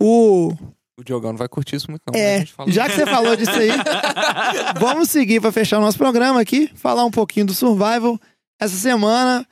[0.00, 0.52] O.
[0.98, 2.18] O Diogão não vai curtir isso muito, não.
[2.18, 2.38] né?
[2.38, 3.68] É, fala- já que você falou disso aí,
[4.80, 8.18] vamos seguir para fechar o nosso programa aqui, falar um pouquinho do Survival.
[8.58, 9.46] Essa semana,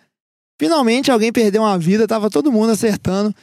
[0.59, 3.35] finalmente alguém perdeu uma vida, tava todo mundo acertando.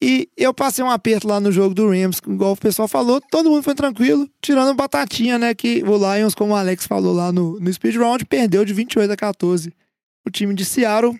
[0.00, 3.50] E eu passei um aperto lá no jogo do Rams, igual o pessoal falou, todo
[3.50, 5.54] mundo foi tranquilo, tirando Batatinha, né?
[5.54, 9.10] Que o Lions, como o Alex falou lá no, no speed round, perdeu de 28
[9.12, 9.72] a 14.
[10.24, 11.18] O time de Seattle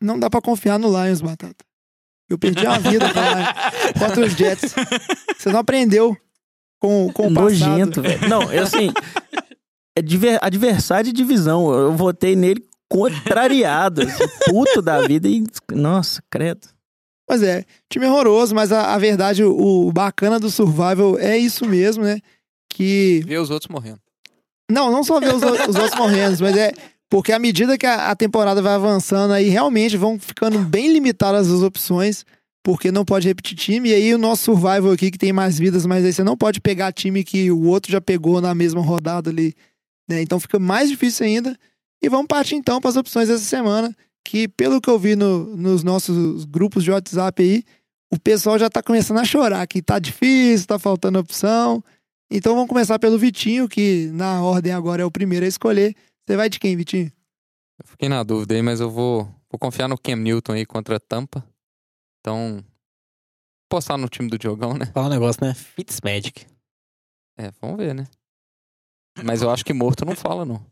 [0.00, 1.64] não dá pra confiar no Lions, Batata.
[2.30, 3.06] Eu perdi a vida
[3.98, 4.72] contra os Jets.
[5.36, 6.16] Você não aprendeu
[6.80, 7.42] com, com o passado.
[7.50, 8.28] Nojento, velho.
[8.28, 8.92] Não, eu assim.
[9.96, 11.70] É diver- adversário de divisão.
[11.72, 14.02] Eu votei nele contrariado.
[14.02, 15.42] assim, puto da vida e.
[15.72, 16.68] Nossa, credo.
[17.26, 21.64] Pois é, time horroroso, mas a, a verdade, o, o bacana do Survival é isso
[21.66, 22.18] mesmo, né?
[22.72, 23.22] Que.
[23.26, 24.00] Ver os outros morrendo.
[24.70, 26.72] Não, não só ver os, os outros morrendo, mas é.
[27.10, 31.50] Porque à medida que a, a temporada vai avançando, aí realmente vão ficando bem limitadas
[31.50, 32.24] as opções,
[32.62, 33.88] porque não pode repetir time.
[33.90, 36.60] E aí o nosso Survival aqui, que tem mais vidas, mas aí você não pode
[36.60, 39.54] pegar time que o outro já pegou na mesma rodada ali,
[40.08, 40.22] né?
[40.22, 41.56] Então fica mais difícil ainda.
[42.00, 43.94] E vamos partir então para as opções dessa semana,
[44.24, 47.64] que pelo que eu vi no- nos nossos grupos de WhatsApp aí,
[48.12, 51.82] o pessoal já tá começando a chorar, que tá difícil, tá faltando opção.
[52.30, 55.94] Então vamos começar pelo Vitinho, que na ordem agora é o primeiro a escolher.
[56.30, 57.10] Você vai de quem, Vitinho?
[57.76, 60.94] Eu fiquei na dúvida aí, mas eu vou, vou confiar no Cam Newton aí contra
[60.94, 61.44] a Tampa.
[62.20, 62.64] Então,
[63.68, 64.86] postar no time do Diogão, né?
[64.94, 65.54] Fala um negócio, né?
[65.54, 66.46] Fitzmagic.
[67.36, 68.06] É, vamos ver, né?
[69.24, 70.64] Mas eu acho que morto não fala, não.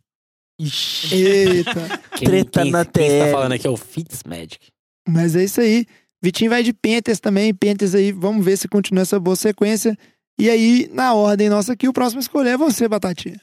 [0.61, 1.17] Ixi.
[1.17, 1.73] Eita.
[2.17, 3.33] Quem, Treta quem, na quem está TL.
[3.33, 4.69] falando aqui é o Fitzmagic.
[5.09, 5.87] Mas é isso aí.
[6.23, 7.53] Vitinho vai de Panthers também.
[7.53, 9.99] Panthers aí, vamos ver se continua essa boa sequência.
[10.39, 13.41] E aí, na ordem nossa aqui, o próximo escolher é você, Batatinha.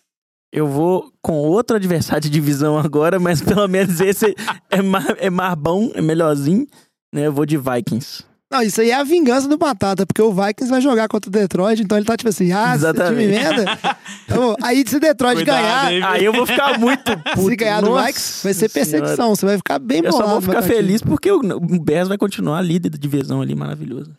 [0.55, 4.33] Eu vou com outro adversário de divisão agora, mas pelo menos esse
[4.71, 6.65] é mais, é mais bom, é melhorzinho.
[7.13, 7.27] Né?
[7.27, 8.23] Eu vou de Vikings.
[8.49, 11.31] Não, isso aí é a vingança do Batata, porque o Vikings vai jogar contra o
[11.31, 13.31] Detroit, então ele tá tipo assim, ah, esse time Exatamente.
[13.31, 13.79] merda.
[14.23, 17.49] Então, aí se Detroit Cuidado, ganhar, hein, Aí eu vou ficar muito puto.
[17.49, 18.73] se ganhar do Vikings, vai ser Senhora.
[18.73, 20.25] perseguição, você vai ficar bem Eu bolado.
[20.27, 20.77] só vou ficar Batatinha.
[20.77, 21.41] feliz porque o,
[21.81, 24.13] Bears vai continuar líder da divisão ali, maravilhoso.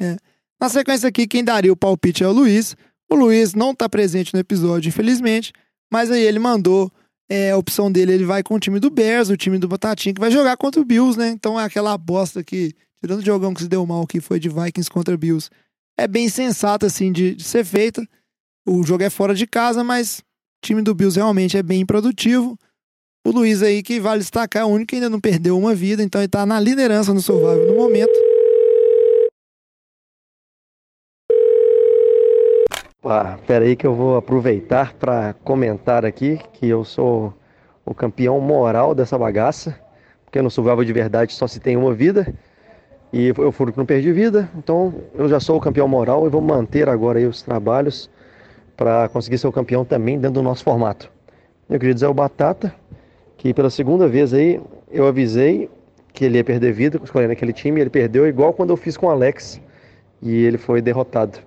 [0.61, 2.76] Na sequência aqui, quem daria o palpite é o Luiz.
[3.11, 5.53] O Luiz não tá presente no episódio, infelizmente,
[5.93, 6.91] mas aí ele mandou
[7.28, 10.14] é, a opção dele, ele vai com o time do Bears, o time do Batatinha,
[10.14, 11.28] que vai jogar contra o Bills, né?
[11.30, 14.49] Então é aquela aposta que, tirando o jogão que se deu mal, que foi de
[14.49, 15.51] Vikings contra Bills,
[15.97, 18.07] é bem sensata, assim, de, de ser feita.
[18.66, 22.59] O jogo é fora de casa, mas o time do Bills realmente é bem produtivo.
[23.26, 26.03] O Luiz aí, que vale destacar, é o único que ainda não perdeu uma vida,
[26.03, 28.36] então ele tá na liderança no Survival no momento.
[33.09, 37.33] Ah, peraí que eu vou aproveitar para comentar aqui que eu sou
[37.85, 39.79] o campeão moral dessa bagaça,
[40.25, 42.35] porque no survival de verdade só se tem uma vida
[43.13, 46.26] e eu fui o que não perdi vida, então eu já sou o campeão moral
[46.26, 48.11] e vou manter agora aí os trabalhos
[48.76, 51.09] para conseguir ser o campeão também dentro do nosso formato.
[51.71, 52.75] Eu queria dizer ao Batata
[53.37, 54.61] que pela segunda vez aí
[54.91, 55.71] eu avisei
[56.13, 59.07] que ele ia perder vida escolhendo aquele time, ele perdeu igual quando eu fiz com
[59.07, 59.61] o Alex
[60.21, 61.39] e ele foi derrotado.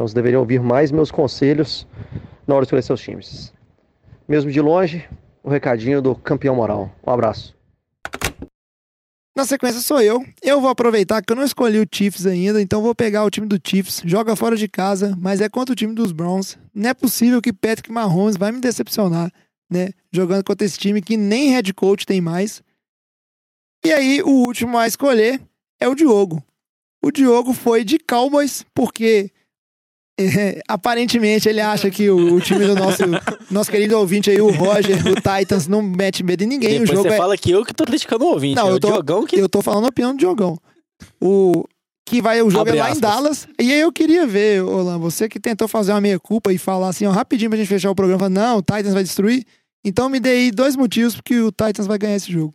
[0.00, 1.86] Então vocês deveriam ouvir mais meus conselhos
[2.46, 3.52] na hora de escolher seus times.
[4.26, 5.06] Mesmo de longe,
[5.42, 6.90] o recadinho do campeão moral.
[7.06, 7.54] Um abraço.
[9.36, 10.24] Na sequência sou eu.
[10.42, 13.46] Eu vou aproveitar que eu não escolhi o Chiefs ainda, então vou pegar o time
[13.46, 16.56] do Chiefs, joga fora de casa, mas é contra o time dos Browns.
[16.74, 19.30] Não é possível que Patrick Mahomes vai me decepcionar,
[19.70, 19.90] né?
[20.10, 22.62] Jogando contra esse time que nem head coach tem mais.
[23.84, 25.38] E aí, o último a escolher
[25.78, 26.42] é o Diogo.
[27.04, 29.30] O Diogo foi de Cowboys, porque
[30.68, 33.02] aparentemente ele acha que o, o time do nosso,
[33.50, 36.80] nosso querido ouvinte aí, o Roger, o Titans, não mete medo em ninguém.
[36.80, 37.18] Depois o jogo você é...
[37.18, 38.56] fala que eu que tô criticando o ouvinte.
[38.56, 40.58] Não, é eu o tô- Diogão que Eu tô falando a opinião do Diogão.
[41.20, 41.64] O
[42.06, 43.10] que vai, o jogo Abre é lá em aspas.
[43.10, 43.48] Dallas.
[43.58, 47.06] E aí eu queria ver, Olan, você que tentou fazer uma meia-culpa e falar assim,
[47.06, 49.46] ó, rapidinho pra gente fechar o programa, falar, não, o Titans vai destruir.
[49.84, 52.54] Então me dê aí dois motivos porque o Titans vai ganhar esse jogo.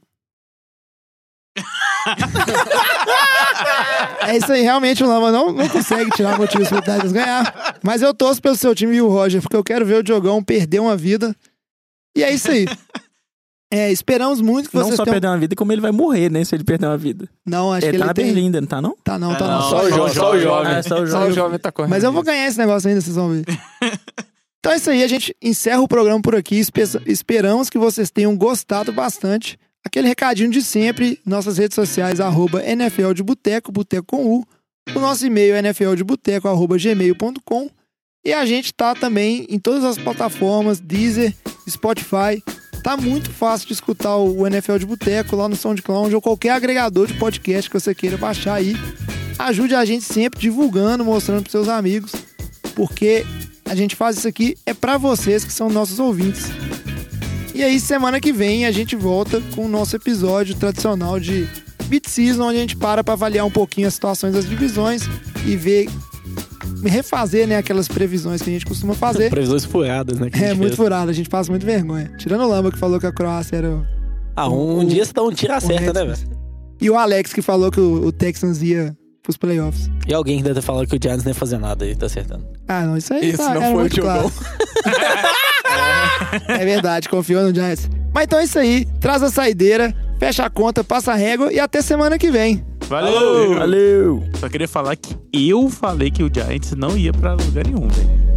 [4.27, 7.77] é isso aí, realmente o Lama não, não consegue tirar motivos pro Titans ganhar.
[7.83, 10.43] Mas eu torço pelo seu time e o Roger, porque eu quero ver o Diogão
[10.43, 11.35] perder uma vida.
[12.15, 12.65] E é isso aí.
[13.71, 15.15] É, esperamos muito que Não vocês só tenham...
[15.15, 16.43] perder uma vida, como ele vai morrer, né?
[16.45, 17.27] Se ele perder uma vida.
[17.45, 18.25] Não, acho ele que tá ele na tem...
[18.25, 18.95] Berlinda, não tá não?
[19.03, 19.59] Tá não, tá É, não.
[19.59, 20.83] não, Só o o Só o jovem.
[20.83, 21.31] Só o Só o jovem.
[21.33, 21.89] jovem tá correndo.
[21.89, 23.43] Mas eu vou ganhar esse negócio ainda, vocês vão ver.
[24.59, 26.57] então é isso aí, a gente encerra o programa por aqui.
[26.57, 29.59] Espe- Esperamos que vocês tenham gostado bastante.
[29.85, 34.43] Aquele recadinho de sempre, nossas redes sociais, arroba NFL de Boteco, Boteco com U.
[34.95, 37.69] O nosso e-mail é gmail.com.
[38.25, 41.35] E a gente tá também em todas as plataformas, Deezer,
[41.69, 42.43] Spotify.
[42.83, 47.05] Tá muito fácil de escutar o NFL de Boteco lá no SoundCloud ou qualquer agregador
[47.05, 48.75] de podcast que você queira baixar aí.
[49.37, 52.11] Ajude a gente sempre divulgando, mostrando pros seus amigos,
[52.75, 53.23] porque
[53.65, 56.45] a gente faz isso aqui é pra vocês que são nossos ouvintes.
[57.55, 61.47] E aí, semana que vem, a gente volta com o nosso episódio tradicional de
[61.85, 65.03] Beat Season, onde a gente para pra avaliar um pouquinho as situações das divisões
[65.45, 65.87] e ver,
[66.83, 69.29] refazer, né, aquelas previsões que a gente costuma fazer.
[69.31, 70.29] Previsões furadas, né?
[70.33, 70.75] É muito fez.
[70.75, 72.11] furado, a gente passa muito vergonha.
[72.17, 73.69] Tirando o Lamba que falou que a Croácia era.
[73.69, 73.85] o-
[74.35, 76.29] Ah, um, dia você dá um tiro acerta, né, velho?
[76.81, 78.93] E o Alex que falou que o, o Texans ia
[79.25, 79.89] pros playoffs.
[80.07, 82.05] E alguém que deve ter falado que o Giants não ia fazer nada aí, tá
[82.05, 82.45] acertando.
[82.67, 84.31] Ah, não, isso aí Esse tá, não era foi o muito Diogão.
[84.31, 84.33] claro.
[86.47, 87.89] é verdade, confiou no Giants.
[88.13, 91.59] Mas então é isso aí, traz a saideira, fecha a conta, passa a régua e
[91.59, 92.63] até semana que vem.
[92.87, 93.55] Valeu!
[93.55, 94.23] Valeu!
[94.39, 98.34] Só queria falar que eu falei que o Giants não ia pra lugar nenhum, velho.